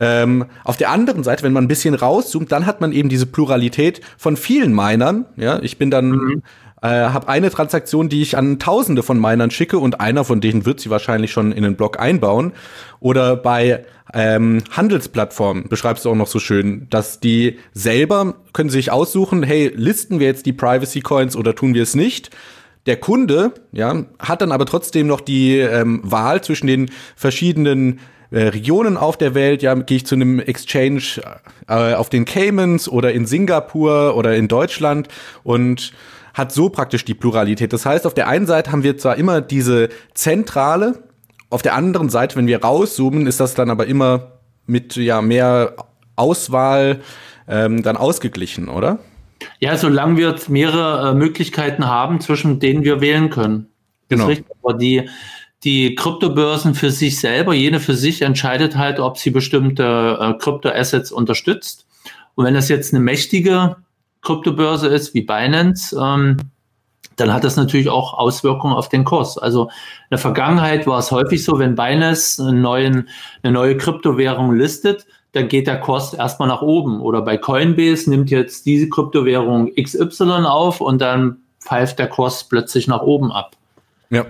[0.00, 3.26] Ähm, auf der anderen Seite, wenn man ein bisschen rauszoomt, dann hat man eben diese
[3.26, 5.24] Pluralität von vielen Minern.
[5.36, 6.42] Ja, ich bin dann mhm.
[6.82, 10.64] Äh, habe eine Transaktion, die ich an Tausende von Minern schicke und einer von denen
[10.64, 12.52] wird sie wahrscheinlich schon in den Block einbauen.
[13.00, 18.90] Oder bei ähm, Handelsplattformen beschreibst du auch noch so schön, dass die selber können sich
[18.90, 22.30] aussuchen, hey, listen wir jetzt die Privacy Coins oder tun wir es nicht?
[22.86, 27.98] Der Kunde, ja, hat dann aber trotzdem noch die ähm, Wahl zwischen den verschiedenen
[28.30, 29.62] äh, Regionen auf der Welt.
[29.62, 31.02] Ja, gehe ich zu einem Exchange
[31.66, 35.08] äh, auf den Caymans oder in Singapur oder in Deutschland
[35.42, 35.92] und
[36.38, 37.72] hat so praktisch die Pluralität.
[37.72, 41.02] Das heißt, auf der einen Seite haben wir zwar immer diese zentrale
[41.50, 44.32] auf der anderen Seite, wenn wir rauszoomen, ist das dann aber immer
[44.66, 45.76] mit ja mehr
[46.16, 47.00] Auswahl
[47.48, 48.98] ähm, dann ausgeglichen, oder?
[49.60, 53.68] Ja, solange wir mehrere äh, Möglichkeiten haben, zwischen denen wir wählen können.
[54.08, 54.24] Genau.
[54.24, 54.56] Das ist richtig.
[54.62, 55.08] Aber die,
[55.64, 61.12] die Kryptobörsen für sich selber, jede für sich entscheidet halt, ob sie bestimmte äh, Kryptoassets
[61.12, 61.86] unterstützt.
[62.34, 63.76] Und wenn das jetzt eine mächtige
[64.22, 66.36] Kryptobörse ist, wie Binance, ähm,
[67.16, 69.38] dann hat das natürlich auch Auswirkungen auf den Kurs.
[69.38, 73.08] Also in der Vergangenheit war es häufig so, wenn Binance einen neuen,
[73.42, 77.00] eine neue Kryptowährung listet, dann geht der Kurs erstmal nach oben.
[77.00, 82.86] Oder bei Coinbase nimmt jetzt diese Kryptowährung XY auf und dann pfeift der Kurs plötzlich
[82.86, 83.56] nach oben ab.
[84.10, 84.24] Ja.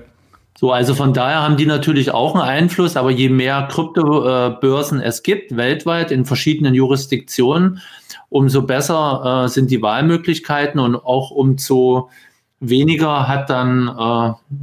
[0.61, 5.22] So, also von daher haben die natürlich auch einen Einfluss, aber je mehr Kryptobörsen es
[5.22, 7.80] gibt, weltweit in verschiedenen Jurisdiktionen,
[8.28, 12.11] umso besser äh, sind die Wahlmöglichkeiten und auch umso
[12.59, 13.92] weniger hat dann äh,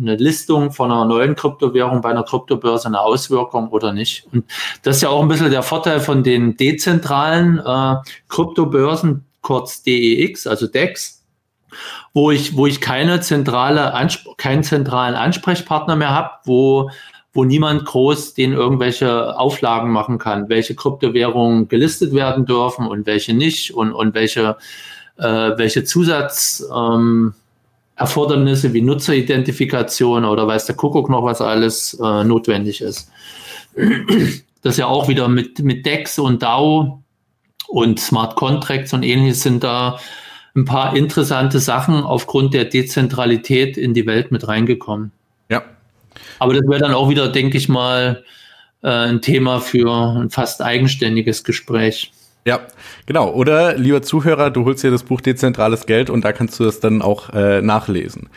[0.01, 4.27] eine Listung von einer neuen Kryptowährung bei einer Kryptobörse eine Auswirkung oder nicht.
[4.33, 4.43] Und
[4.83, 7.95] das ist ja auch ein bisschen der Vorteil von den dezentralen äh,
[8.27, 11.14] Kryptobörsen, kurz DEX, also DEX,
[12.13, 13.93] wo ich, wo ich keine zentrale
[14.37, 16.89] keinen zentralen Ansprechpartner mehr habe, wo,
[17.33, 23.33] wo niemand groß den irgendwelche Auflagen machen kann, welche Kryptowährungen gelistet werden dürfen und welche
[23.33, 24.55] nicht und, und welche,
[25.17, 27.33] äh, welche Zusatz ähm,
[27.97, 33.11] wie Nutzeridentifikation oder weiß der Kuckuck noch, was alles äh, notwendig ist.
[34.61, 37.03] Das ja auch wieder mit, mit DEX und DAO
[37.67, 39.99] und Smart Contracts und ähnliches sind da
[40.55, 45.11] ein paar interessante Sachen aufgrund der Dezentralität in die Welt mit reingekommen.
[45.49, 45.63] Ja.
[46.39, 48.23] Aber das wäre dann auch wieder, denke ich mal,
[48.81, 52.11] äh, ein Thema für ein fast eigenständiges Gespräch.
[52.45, 52.61] Ja,
[53.07, 53.31] genau.
[53.31, 56.79] Oder, lieber Zuhörer, du holst dir das Buch Dezentrales Geld und da kannst du das
[56.79, 58.29] dann auch äh, nachlesen.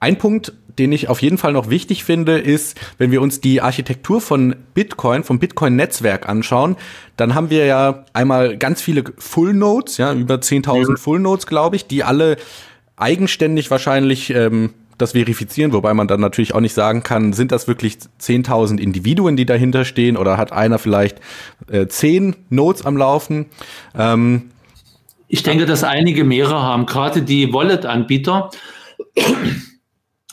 [0.00, 3.60] Ein Punkt, den ich auf jeden Fall noch wichtig finde, ist, wenn wir uns die
[3.60, 6.76] Architektur von Bitcoin, vom Bitcoin-Netzwerk anschauen,
[7.16, 11.76] dann haben wir ja einmal ganz viele Full Nodes, ja, über 10.000 Full Nodes, glaube
[11.76, 12.36] ich, die alle
[12.96, 17.68] eigenständig wahrscheinlich ähm, das verifizieren, wobei man dann natürlich auch nicht sagen kann, sind das
[17.68, 21.20] wirklich 10.000 Individuen, die dahinter stehen oder hat einer vielleicht
[21.70, 23.46] äh, 10 Nodes am Laufen?
[23.96, 24.50] Ähm,
[25.28, 28.50] ich denke, dass einige mehrere haben, gerade die Wallet-Anbieter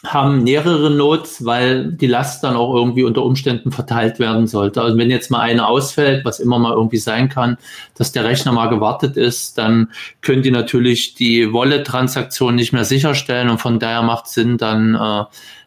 [0.06, 4.82] haben mehrere Nodes, weil die Last dann auch irgendwie unter Umständen verteilt werden sollte.
[4.82, 7.58] Also wenn jetzt mal eine ausfällt, was immer mal irgendwie sein kann,
[7.96, 9.92] dass der Rechner mal gewartet ist, dann
[10.22, 15.24] können die natürlich die Wallet-Transaktion nicht mehr sicherstellen und von daher macht Sinn, dann äh,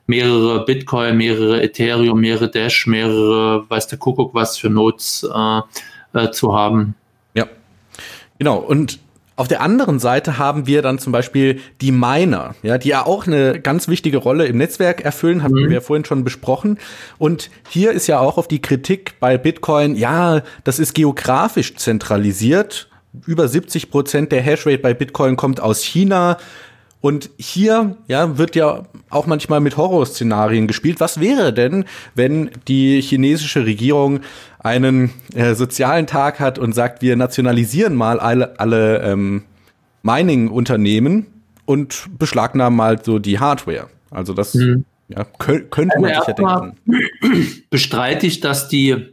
[0.07, 5.61] mehrere Bitcoin, mehrere Ethereum, mehrere Dash, mehrere, weiß der Kuckuck was für Nodes äh,
[6.18, 6.95] äh, zu haben.
[7.34, 7.47] Ja,
[8.39, 8.57] genau.
[8.57, 8.99] Und
[9.39, 13.28] auf der anderen Seite haben wir dann zum Beispiel die Miner, ja, die ja auch
[13.28, 15.70] eine ganz wichtige Rolle im Netzwerk erfüllen, haben mhm.
[15.70, 16.78] wir vorhin schon besprochen.
[17.18, 22.89] Und hier ist ja auch auf die Kritik bei Bitcoin, ja, das ist geografisch zentralisiert.
[23.26, 26.39] über 70 Prozent der Hashrate bei Bitcoin kommt aus China.
[27.01, 30.99] Und hier ja, wird ja auch manchmal mit Horrorszenarien gespielt.
[30.99, 31.84] Was wäre denn,
[32.14, 34.20] wenn die chinesische Regierung
[34.59, 39.44] einen äh, sozialen Tag hat und sagt, wir nationalisieren mal alle, alle ähm,
[40.03, 41.26] Mining-Unternehmen
[41.66, 43.86] und beschlagnahmen mal so die Hardware?
[44.11, 44.84] Also das mhm.
[45.09, 46.76] ja, könnte man sich ja denken.
[47.70, 49.12] Bestreite ich, dass die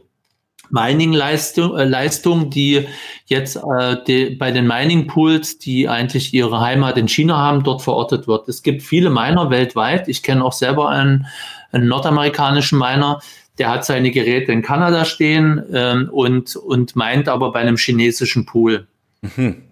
[0.70, 2.86] Mining-Leistung, äh, Leistung, die
[3.26, 8.26] jetzt äh, die, bei den Mining-Pools, die eigentlich ihre Heimat in China haben, dort verortet
[8.26, 8.48] wird.
[8.48, 10.08] Es gibt viele Miner weltweit.
[10.08, 11.26] Ich kenne auch selber einen,
[11.72, 13.20] einen nordamerikanischen Miner,
[13.58, 18.44] der hat seine Geräte in Kanada stehen ähm, und, und meint aber bei einem chinesischen
[18.44, 18.86] Pool.
[19.22, 19.62] Mhm.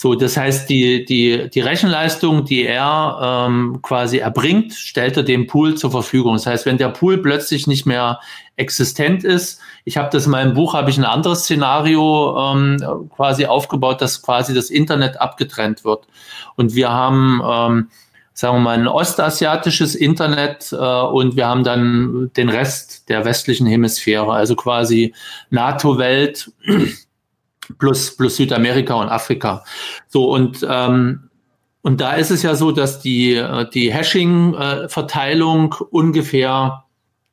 [0.00, 5.48] So, das heißt, die, die, die Rechenleistung, die er ähm, quasi erbringt, stellt er dem
[5.48, 6.34] Pool zur Verfügung.
[6.34, 8.20] Das heißt, wenn der Pool plötzlich nicht mehr
[8.54, 13.46] existent ist, ich habe das in meinem Buch, habe ich ein anderes Szenario ähm, quasi
[13.46, 16.06] aufgebaut, dass quasi das Internet abgetrennt wird.
[16.54, 17.90] Und wir haben, ähm,
[18.34, 23.66] sagen wir mal, ein ostasiatisches Internet äh, und wir haben dann den Rest der westlichen
[23.66, 25.12] Hemisphäre, also quasi
[25.50, 26.52] NATO-Welt
[27.78, 29.64] plus, plus Südamerika und Afrika.
[30.08, 31.28] So und ähm,
[31.82, 36.84] und da ist es ja so, dass die, äh, die Hashing-Verteilung ungefähr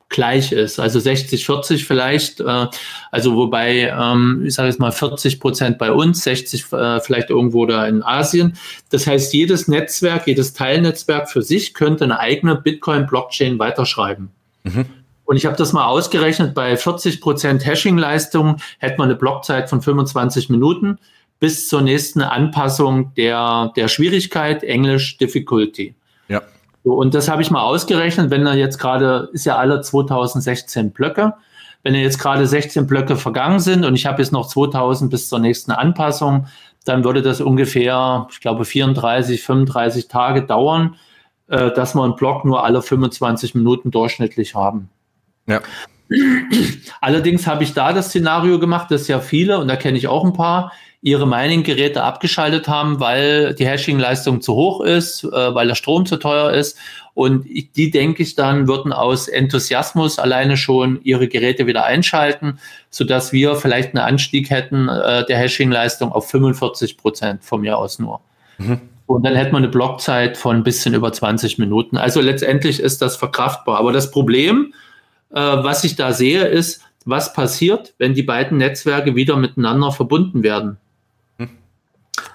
[0.08, 0.78] gleich ist.
[0.78, 2.40] Also 60, 40 vielleicht.
[2.40, 2.66] Äh,
[3.10, 7.66] also wobei, ähm, ich sage jetzt mal 40 Prozent bei uns, 60 äh, vielleicht irgendwo
[7.66, 8.56] da in Asien.
[8.90, 14.30] Das heißt, jedes Netzwerk, jedes Teilnetzwerk für sich könnte eine eigene Bitcoin-Blockchain weiterschreiben.
[14.62, 14.86] Mhm.
[15.26, 19.82] Und ich habe das mal ausgerechnet, bei 40 Prozent Hashing-Leistung hätte man eine Blockzeit von
[19.82, 20.98] 25 Minuten
[21.40, 25.94] bis zur nächsten Anpassung der, der Schwierigkeit, Englisch Difficulty.
[26.28, 26.42] Ja.
[26.84, 30.92] So, und das habe ich mal ausgerechnet, wenn er jetzt gerade, ist ja alle 2016
[30.92, 31.34] Blöcke,
[31.82, 35.40] wenn jetzt gerade 16 Blöcke vergangen sind und ich habe jetzt noch 2000 bis zur
[35.40, 36.46] nächsten Anpassung,
[36.84, 40.94] dann würde das ungefähr, ich glaube, 34, 35 Tage dauern,
[41.48, 44.88] äh, dass wir einen Block nur alle 25 Minuten durchschnittlich haben.
[45.46, 45.60] Ja.
[47.00, 50.24] Allerdings habe ich da das Szenario gemacht, dass ja viele, und da kenne ich auch
[50.24, 50.72] ein paar,
[51.02, 56.16] ihre Mining-Geräte abgeschaltet haben, weil die Hashing-Leistung zu hoch ist, äh, weil der Strom zu
[56.16, 56.78] teuer ist.
[57.14, 62.58] Und ich, die, denke ich, dann würden aus Enthusiasmus alleine schon ihre Geräte wieder einschalten,
[62.90, 67.98] sodass wir vielleicht einen Anstieg hätten äh, der Hashing-Leistung auf 45 Prozent von mir aus
[67.98, 68.20] nur.
[68.58, 68.80] Mhm.
[69.06, 71.96] Und dann hätten wir eine Blockzeit von ein bisschen über 20 Minuten.
[71.96, 73.78] Also letztendlich ist das verkraftbar.
[73.78, 74.74] Aber das Problem,
[75.30, 80.42] äh, was ich da sehe, ist, was passiert, wenn die beiden Netzwerke wieder miteinander verbunden
[80.42, 80.76] werden.
[81.38, 81.48] Hm.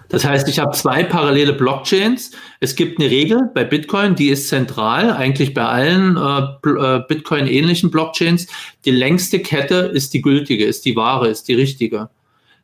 [0.10, 2.32] Das heißt, ich habe zwei parallele Blockchains.
[2.60, 7.92] Es gibt eine Regel bei Bitcoin, die ist zentral, eigentlich bei allen äh, äh Bitcoin-ähnlichen
[7.92, 8.48] Blockchains.
[8.86, 12.10] Die längste Kette ist die gültige, ist die wahre, ist die richtige.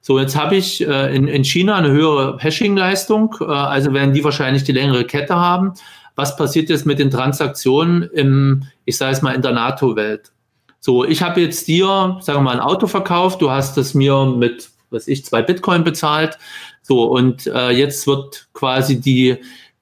[0.01, 4.23] So, jetzt habe ich äh, in, in China eine höhere Hashing-Leistung, äh, also werden die
[4.23, 5.73] wahrscheinlich die längere Kette haben
[6.17, 10.31] was passiert jetzt mit den Transaktionen im, ich sage es mal, in der NATO-Welt.
[10.79, 14.25] So, ich habe jetzt dir, sagen wir mal, ein Auto verkauft, du hast es mir
[14.25, 16.39] mit, was ich, zwei Bitcoin bezahlt.
[16.81, 19.37] So, und äh, jetzt wird quasi die,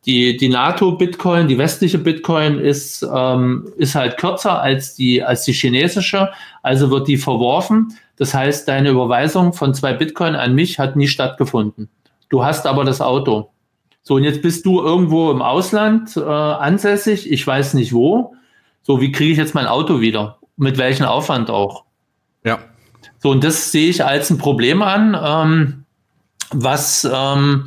[0.06, 5.54] die, die NATO-Bitcoin, die westliche Bitcoin ist, ähm, ist halt kürzer als die, als die
[5.54, 6.32] chinesische,
[6.64, 7.98] also wird die verworfen.
[8.18, 11.90] Das heißt, deine Überweisung von zwei Bitcoin an mich hat nie stattgefunden.
[12.28, 13.52] Du hast aber das Auto.
[14.08, 18.36] So, und jetzt bist du irgendwo im Ausland äh, ansässig, ich weiß nicht wo.
[18.84, 20.38] So, wie kriege ich jetzt mein Auto wieder?
[20.58, 21.86] Mit welchem Aufwand auch?
[22.44, 22.60] Ja.
[23.18, 25.86] So, und das sehe ich als ein Problem an, ähm,
[26.52, 27.66] was ähm,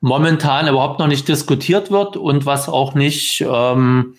[0.00, 4.14] momentan überhaupt noch nicht diskutiert wird und was auch nicht ähm,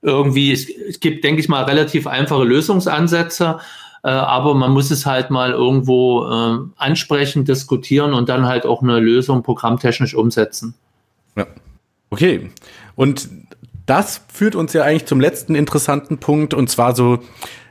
[0.00, 3.58] irgendwie, es, es, gibt, denke ich mal, relativ einfache Lösungsansätze,
[4.02, 8.80] äh, aber man muss es halt mal irgendwo äh, ansprechen, diskutieren und dann halt auch
[8.80, 10.74] eine Lösung programmtechnisch umsetzen.
[11.36, 11.46] Ja.
[12.10, 12.50] Okay.
[12.94, 13.28] Und
[13.86, 17.20] das führt uns ja eigentlich zum letzten interessanten Punkt und zwar so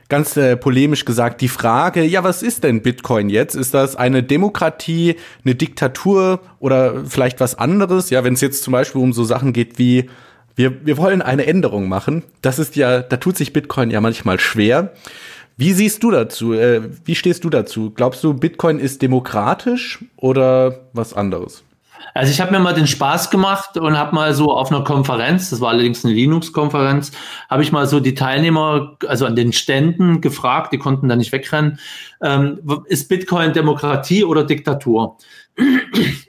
[0.08, 3.54] ganz äh, polemisch gesagt die Frage, ja, was ist denn Bitcoin jetzt?
[3.54, 8.10] Ist das eine Demokratie, eine Diktatur oder vielleicht was anderes?
[8.10, 10.10] Ja, wenn es jetzt zum Beispiel um so Sachen geht wie
[10.54, 12.24] wir, wir wollen eine Änderung machen.
[12.42, 14.92] Das ist ja, da tut sich Bitcoin ja manchmal schwer.
[15.56, 16.52] Wie siehst du dazu?
[16.52, 17.90] Äh, wie stehst du dazu?
[17.90, 21.64] Glaubst du, Bitcoin ist demokratisch oder was anderes?
[22.14, 25.50] Also ich habe mir mal den Spaß gemacht und habe mal so auf einer Konferenz,
[25.50, 27.12] das war allerdings eine Linux-Konferenz,
[27.48, 31.32] habe ich mal so die Teilnehmer, also an den Ständen gefragt, die konnten da nicht
[31.32, 31.78] wegrennen,
[32.20, 35.16] ähm, ist Bitcoin Demokratie oder Diktatur?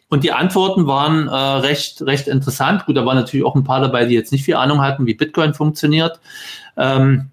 [0.10, 2.86] Und die Antworten waren äh, recht, recht interessant.
[2.86, 5.14] Gut, da waren natürlich auch ein paar dabei, die jetzt nicht viel Ahnung hatten, wie
[5.14, 6.20] Bitcoin funktioniert.
[6.78, 7.32] Ähm,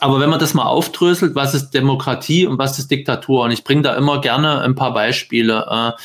[0.00, 3.44] aber wenn man das mal aufdröselt, was ist Demokratie und was ist Diktatur?
[3.44, 5.66] Und ich bringe da immer gerne ein paar Beispiele.
[5.68, 6.02] Äh,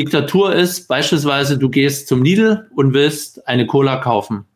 [0.00, 4.46] Diktatur ist beispielsweise, du gehst zum Lidl und willst eine Cola kaufen.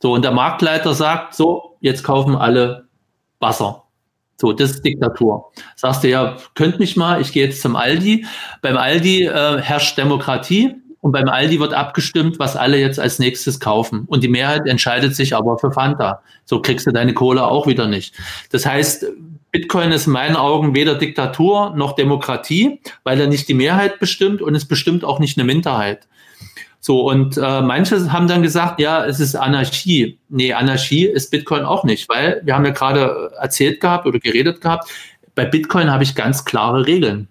[0.00, 2.86] So, und der Marktleiter sagt, so, jetzt kaufen alle
[3.38, 3.82] Wasser.
[4.38, 5.52] So, das ist Diktatur.
[5.74, 8.24] Sagst du, ja, könnt mich mal, ich gehe jetzt zum Aldi.
[8.62, 13.60] Beim Aldi äh, herrscht Demokratie und beim Aldi wird abgestimmt, was alle jetzt als nächstes
[13.60, 14.04] kaufen.
[14.06, 16.22] Und die Mehrheit entscheidet sich aber für Fanta.
[16.46, 18.14] So kriegst du deine Kohle auch wieder nicht.
[18.50, 19.04] Das heißt,
[19.56, 24.42] Bitcoin ist in meinen Augen weder Diktatur noch Demokratie, weil er nicht die Mehrheit bestimmt
[24.42, 26.06] und es bestimmt auch nicht eine Minderheit.
[26.78, 30.18] So, und äh, manche haben dann gesagt, ja, es ist Anarchie.
[30.28, 34.60] Nee, Anarchie ist Bitcoin auch nicht, weil wir haben ja gerade erzählt gehabt oder geredet
[34.60, 34.90] gehabt,
[35.34, 37.26] bei Bitcoin habe ich ganz klare Regeln.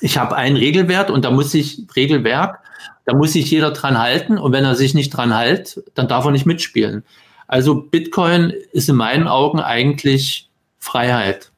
[0.00, 2.60] Ich habe einen Regelwert und da muss ich, Regelwerk,
[3.04, 6.24] da muss sich jeder dran halten und wenn er sich nicht dran hält, dann darf
[6.24, 7.04] er nicht mitspielen.
[7.48, 10.48] Also Bitcoin ist in meinen Augen eigentlich
[10.78, 11.49] Freiheit.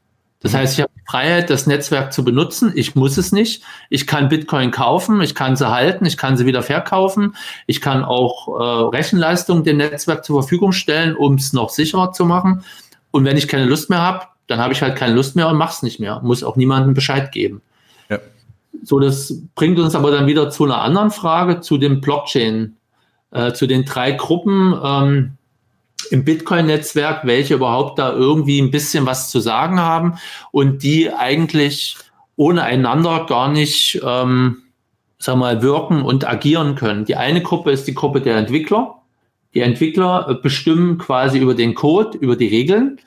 [0.42, 2.72] Das heißt, ich habe die Freiheit, das Netzwerk zu benutzen.
[2.74, 3.62] Ich muss es nicht.
[3.90, 7.36] Ich kann Bitcoin kaufen, ich kann sie halten, ich kann sie wieder verkaufen.
[7.66, 12.24] Ich kann auch äh, Rechenleistung dem Netzwerk zur Verfügung stellen, um es noch sicherer zu
[12.24, 12.64] machen.
[13.12, 15.56] Und wenn ich keine Lust mehr habe, dann habe ich halt keine Lust mehr und
[15.56, 16.20] mache es nicht mehr.
[16.22, 17.62] Muss auch niemandem Bescheid geben.
[18.08, 18.18] Ja.
[18.82, 22.76] So, das bringt uns aber dann wieder zu einer anderen Frage, zu dem Blockchain,
[23.30, 24.74] äh, zu den drei Gruppen.
[24.82, 25.32] Ähm,
[26.10, 30.18] im Bitcoin-Netzwerk, welche überhaupt da irgendwie ein bisschen was zu sagen haben
[30.50, 31.96] und die eigentlich
[32.36, 34.62] ohne einander gar nicht, ähm,
[35.18, 37.04] sag mal, wirken und agieren können.
[37.04, 38.96] Die eine Gruppe ist die Gruppe der Entwickler.
[39.54, 42.98] Die Entwickler bestimmen quasi über den Code, über die Regeln.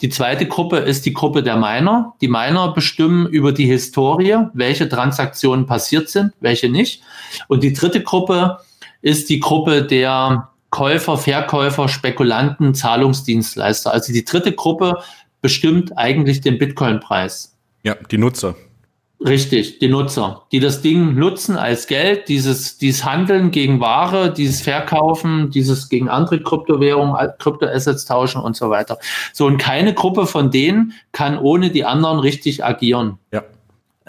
[0.00, 2.14] Die zweite Gruppe ist die Gruppe der Miner.
[2.20, 7.02] Die Miner bestimmen über die Historie, welche Transaktionen passiert sind, welche nicht.
[7.46, 8.58] Und die dritte Gruppe
[9.00, 13.92] ist die Gruppe der Käufer, Verkäufer, Spekulanten, Zahlungsdienstleister.
[13.92, 14.96] Also die dritte Gruppe
[15.42, 17.56] bestimmt eigentlich den Bitcoin-Preis.
[17.84, 18.56] Ja, die Nutzer.
[19.20, 24.62] Richtig, die Nutzer, die das Ding nutzen als Geld, dieses, dieses Handeln gegen Ware, dieses
[24.62, 28.98] Verkaufen, dieses gegen andere Kryptowährungen, Kryptoassets tauschen und so weiter.
[29.32, 33.18] So, und keine Gruppe von denen kann ohne die anderen richtig agieren.
[33.30, 33.44] Ja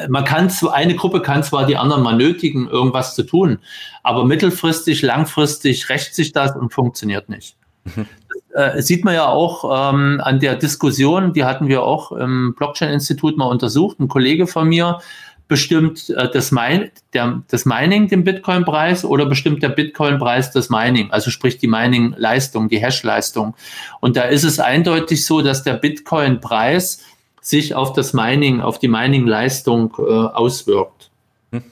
[0.10, 3.60] man kann zwar, eine Gruppe kann zwar die anderen mal nötigen, irgendwas zu tun,
[4.02, 7.56] aber mittelfristig, langfristig rächt sich das und funktioniert nicht.
[7.86, 8.06] Mhm.
[8.54, 12.56] Das, äh, sieht man ja auch ähm, an der Diskussion, die hatten wir auch im
[12.56, 14.00] Blockchain-Institut mal untersucht.
[14.00, 15.00] Ein Kollege von mir
[15.48, 21.12] bestimmt äh, das, Min der, das Mining den Bitcoin-Preis oder bestimmt der Bitcoin-Preis das Mining,
[21.12, 23.56] also sprich die Mining-Leistung, die Hash-Leistung.
[24.00, 27.04] Und da ist es eindeutig so, dass der Bitcoin-Preis
[27.44, 31.12] sich auf das Mining, auf die Mining-Leistung äh, auswirkt.
[31.52, 31.64] Hm.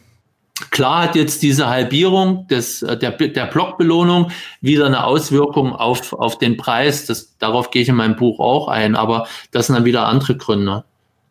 [0.69, 6.38] Klar hat jetzt diese Halbierung des, äh, der, der Blockbelohnung wieder eine Auswirkung auf, auf
[6.38, 7.05] den Preis.
[7.05, 10.38] Das, darauf gehe ich in meinem Buch auch ein, aber das sind dann wieder andere
[10.38, 10.84] Gründe.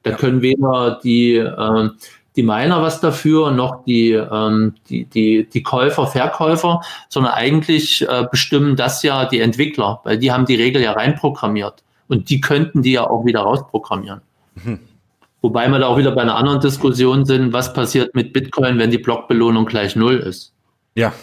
[0.02, 0.16] Da ja.
[0.16, 1.88] können weder die, äh,
[2.36, 6.80] die Miner was dafür, noch die, ähm, die, die, die Käufer, Verkäufer,
[7.10, 11.82] sondern eigentlich äh, bestimmen das ja die Entwickler, weil die haben die Regel ja reinprogrammiert.
[12.08, 14.20] Und die könnten die ja auch wieder rausprogrammieren.
[14.54, 14.78] Mhm.
[15.42, 18.90] Wobei wir da auch wieder bei einer anderen Diskussion sind, was passiert mit Bitcoin, wenn
[18.90, 20.52] die Blockbelohnung gleich null ist.
[20.94, 21.14] Ja.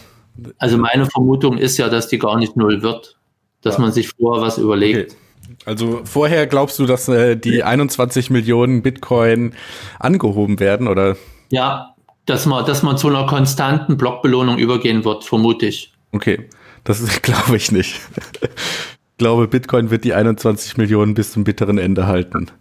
[0.58, 3.18] Also meine Vermutung ist ja, dass die gar nicht null wird,
[3.62, 3.82] dass ja.
[3.82, 5.12] man sich vorher was überlegt.
[5.12, 5.22] Okay.
[5.66, 9.54] Also vorher glaubst du, dass äh, die 21 Millionen Bitcoin
[10.00, 11.16] angehoben werden, oder?
[11.50, 15.94] Ja, dass man, dass man zu einer konstanten Blockbelohnung übergehen wird, vermute ich.
[16.12, 16.48] Okay,
[16.84, 18.00] das glaube ich nicht.
[18.42, 22.52] ich glaube, Bitcoin wird die 21 Millionen bis zum bitteren Ende halten.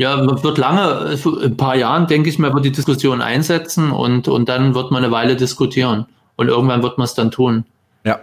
[0.00, 4.48] Ja, wird lange, ein paar Jahren, denke ich mal, wird die Diskussion einsetzen und, und
[4.48, 6.06] dann wird man eine Weile diskutieren.
[6.36, 7.66] Und irgendwann wird man es dann tun.
[8.02, 8.18] Ja.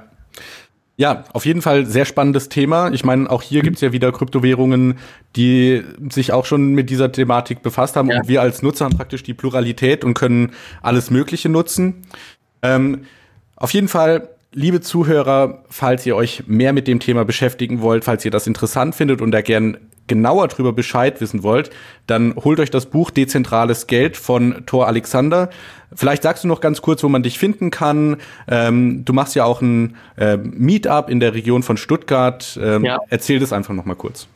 [0.95, 2.89] Ja, auf jeden Fall sehr spannendes Thema.
[2.93, 4.97] Ich meine, auch hier gibt's ja wieder Kryptowährungen,
[5.36, 8.09] die sich auch schon mit dieser Thematik befasst haben.
[8.09, 8.21] Ja.
[8.21, 12.07] Und wir als Nutzer haben praktisch die Pluralität und können alles Mögliche nutzen.
[12.63, 13.03] Ähm,
[13.55, 18.25] auf jeden Fall liebe Zuhörer, falls ihr euch mehr mit dem Thema beschäftigen wollt, falls
[18.25, 19.78] ihr das interessant findet und da gern
[20.08, 21.70] genauer drüber Bescheid wissen wollt,
[22.08, 25.49] dann holt euch das Buch Dezentrales Geld von Thor Alexander.
[25.93, 28.18] Vielleicht sagst du noch ganz kurz, wo man dich finden kann.
[28.47, 32.60] Ähm, du machst ja auch ein äh, Meetup in der Region von Stuttgart.
[32.62, 32.99] Ähm, ja.
[33.10, 34.28] Erzähl das einfach noch mal kurz.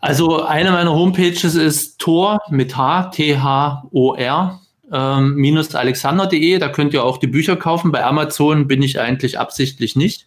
[0.00, 4.60] Also eine meiner Homepages ist Tor mit H, T-H-O-R,
[4.92, 6.58] ähm, minus alexander.de.
[6.58, 7.90] Da könnt ihr auch die Bücher kaufen.
[7.90, 10.26] Bei Amazon bin ich eigentlich absichtlich nicht,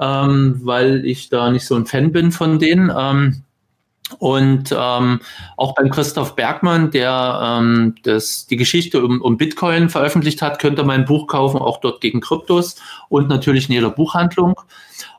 [0.00, 2.92] ähm, weil ich da nicht so ein Fan bin von denen.
[2.96, 3.42] Ähm,
[4.18, 5.20] und ähm,
[5.56, 10.78] auch beim Christoph Bergmann, der ähm, das, die Geschichte um, um Bitcoin veröffentlicht hat, könnt
[10.78, 12.76] ihr mein Buch kaufen, auch dort gegen Kryptos
[13.08, 14.54] und natürlich in jeder Buchhandlung.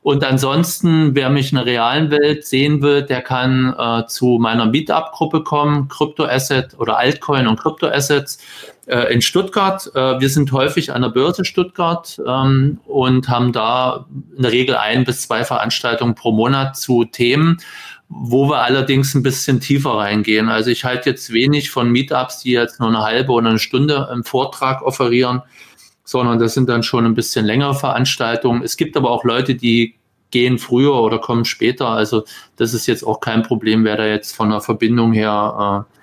[0.02, 4.66] Und ansonsten, wer mich in der realen Welt sehen will, der kann äh, zu meiner
[4.66, 8.38] Meetup-Gruppe kommen, Kryptoasset oder Altcoin und Kryptoassets.
[8.90, 9.90] äh, in Stuttgart.
[9.94, 14.76] Äh, wir sind häufig an der Börse Stuttgart ähm, und haben da in der Regel
[14.76, 17.58] ein bis zwei Veranstaltungen pro Monat zu Themen,
[18.12, 20.48] wo wir allerdings ein bisschen tiefer reingehen.
[20.48, 24.08] Also ich halte jetzt wenig von Meetups, die jetzt nur eine halbe oder eine Stunde
[24.12, 25.42] im Vortrag offerieren,
[26.04, 28.62] sondern das sind dann schon ein bisschen längere Veranstaltungen.
[28.62, 29.94] Es gibt aber auch Leute, die
[30.32, 31.88] gehen früher oder kommen später.
[31.88, 32.24] Also
[32.56, 35.96] das ist jetzt auch kein Problem, wer da jetzt von der Verbindung her äh,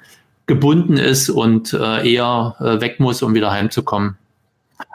[0.47, 4.17] gebunden ist und äh, eher äh, weg muss, um wieder heimzukommen.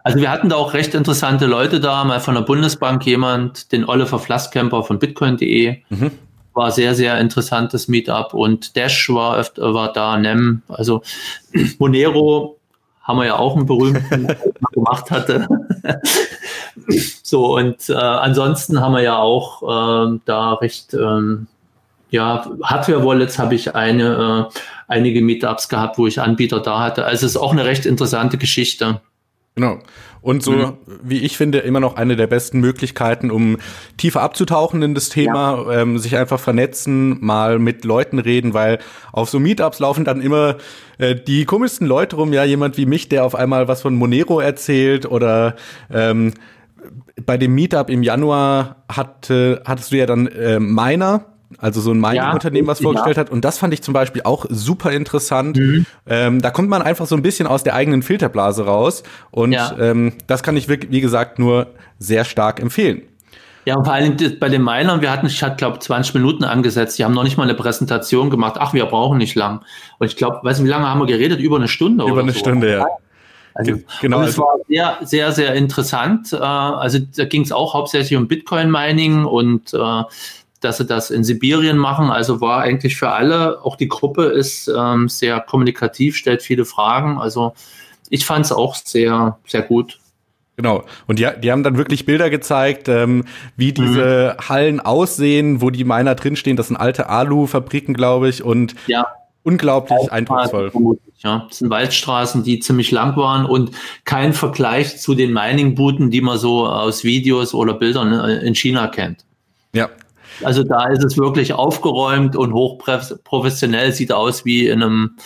[0.03, 3.85] Also wir hatten da auch recht interessante Leute da, mal von der Bundesbank jemand, den
[3.85, 5.83] Oliver Flasskemper von bitcoin.de.
[5.91, 6.11] Mhm.
[6.55, 11.03] War sehr, sehr interessantes Meetup und Dash war öfter war da, Nem, also
[11.79, 12.59] Monero
[13.03, 14.29] haben wir ja auch einen berühmten
[14.73, 15.49] gemacht hatte.
[17.23, 21.49] so, und äh, ansonsten haben wir ja auch äh, da recht, ähm,
[22.11, 27.05] ja, Hardware-Wallets habe ich eine, äh, einige Meetups gehabt, wo ich Anbieter da hatte.
[27.05, 29.01] Also es ist auch eine recht interessante Geschichte.
[29.55, 29.79] Genau.
[30.23, 30.73] Und so, mhm.
[31.03, 33.59] wie ich finde, immer noch eine der besten Möglichkeiten, um
[33.97, 35.83] tiefer abzutauchen in das Thema, ja.
[35.83, 38.79] ähm, sich einfach vernetzen, mal mit Leuten reden, weil
[39.11, 40.57] auf so Meetups laufen dann immer
[40.99, 44.39] äh, die komischsten Leute rum, ja, jemand wie mich, der auf einmal was von Monero
[44.39, 45.57] erzählt oder
[45.91, 46.35] ähm,
[47.27, 51.93] bei dem Meetup im Januar hat, äh, hattest du ja dann äh, Miner also so
[51.93, 53.31] ein Mining-Unternehmen, was vorgestellt hat.
[53.31, 55.57] Und das fand ich zum Beispiel auch super interessant.
[55.57, 55.87] Mhm.
[56.07, 59.03] Ähm, da kommt man einfach so ein bisschen aus der eigenen Filterblase raus.
[59.31, 63.03] Und ähm, das kann ich, wie gesagt, nur sehr stark empfehlen.
[63.65, 66.99] Ja, und vor allem bei den Minern, wir hatten, ich hatte, glaube 20 Minuten angesetzt.
[66.99, 68.57] Die haben noch nicht mal eine Präsentation gemacht.
[68.59, 69.61] Ach, wir brauchen nicht lang.
[69.99, 71.39] Und ich glaube, weißt du, wie lange haben wir geredet?
[71.39, 72.41] Über eine Stunde Über eine so.
[72.41, 72.87] Stunde, ja.
[73.55, 74.19] Also, genau.
[74.19, 76.33] Und es war sehr, sehr, sehr interessant.
[76.33, 80.03] Äh, also da ging es auch hauptsächlich um Bitcoin-Mining und äh,
[80.65, 82.11] dass sie das in Sibirien machen.
[82.11, 87.19] Also war eigentlich für alle, auch die Gruppe ist ähm, sehr kommunikativ, stellt viele Fragen.
[87.19, 87.55] Also
[88.11, 89.99] ich fand es auch sehr, sehr gut.
[90.57, 90.85] Genau.
[91.07, 93.25] Und die, die haben dann wirklich Bilder gezeigt, ähm,
[93.57, 94.49] wie diese mhm.
[94.49, 96.57] Hallen aussehen, wo die Miner drinstehen.
[96.57, 98.45] Das sind alte Alu-Fabriken, glaube ich.
[98.45, 99.07] Und ja.
[99.43, 100.71] unglaublich eindrucksvoll.
[101.19, 103.71] Ja, das sind Waldstraßen, die ziemlich lang waren und
[104.05, 108.89] kein Vergleich zu den Mining-Booten, die man so aus Videos oder Bildern äh, in China
[108.89, 109.25] kennt.
[109.73, 109.89] Ja,
[110.43, 115.17] also da ist es wirklich aufgeräumt und hochprofessionell, sieht aus wie in einem,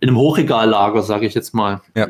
[0.00, 1.80] in einem Hochregallager, sage ich jetzt mal.
[1.96, 2.08] Ja.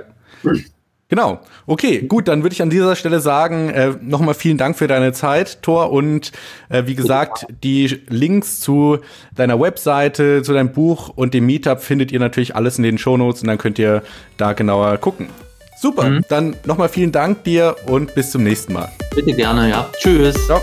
[1.12, 1.40] Genau.
[1.66, 5.12] Okay, gut, dann würde ich an dieser Stelle sagen, äh, nochmal vielen Dank für deine
[5.12, 5.92] Zeit, Thor.
[5.92, 6.32] Und
[6.70, 8.96] äh, wie gesagt, die Links zu
[9.36, 13.42] deiner Webseite, zu deinem Buch und dem Meetup findet ihr natürlich alles in den Shownotes
[13.42, 14.02] und dann könnt ihr
[14.38, 15.28] da genauer gucken.
[15.78, 16.24] Super, mhm.
[16.30, 18.88] dann nochmal vielen Dank dir und bis zum nächsten Mal.
[19.14, 19.90] Bitte gerne, ja.
[19.98, 20.34] Tschüss.
[20.46, 20.62] Ciao.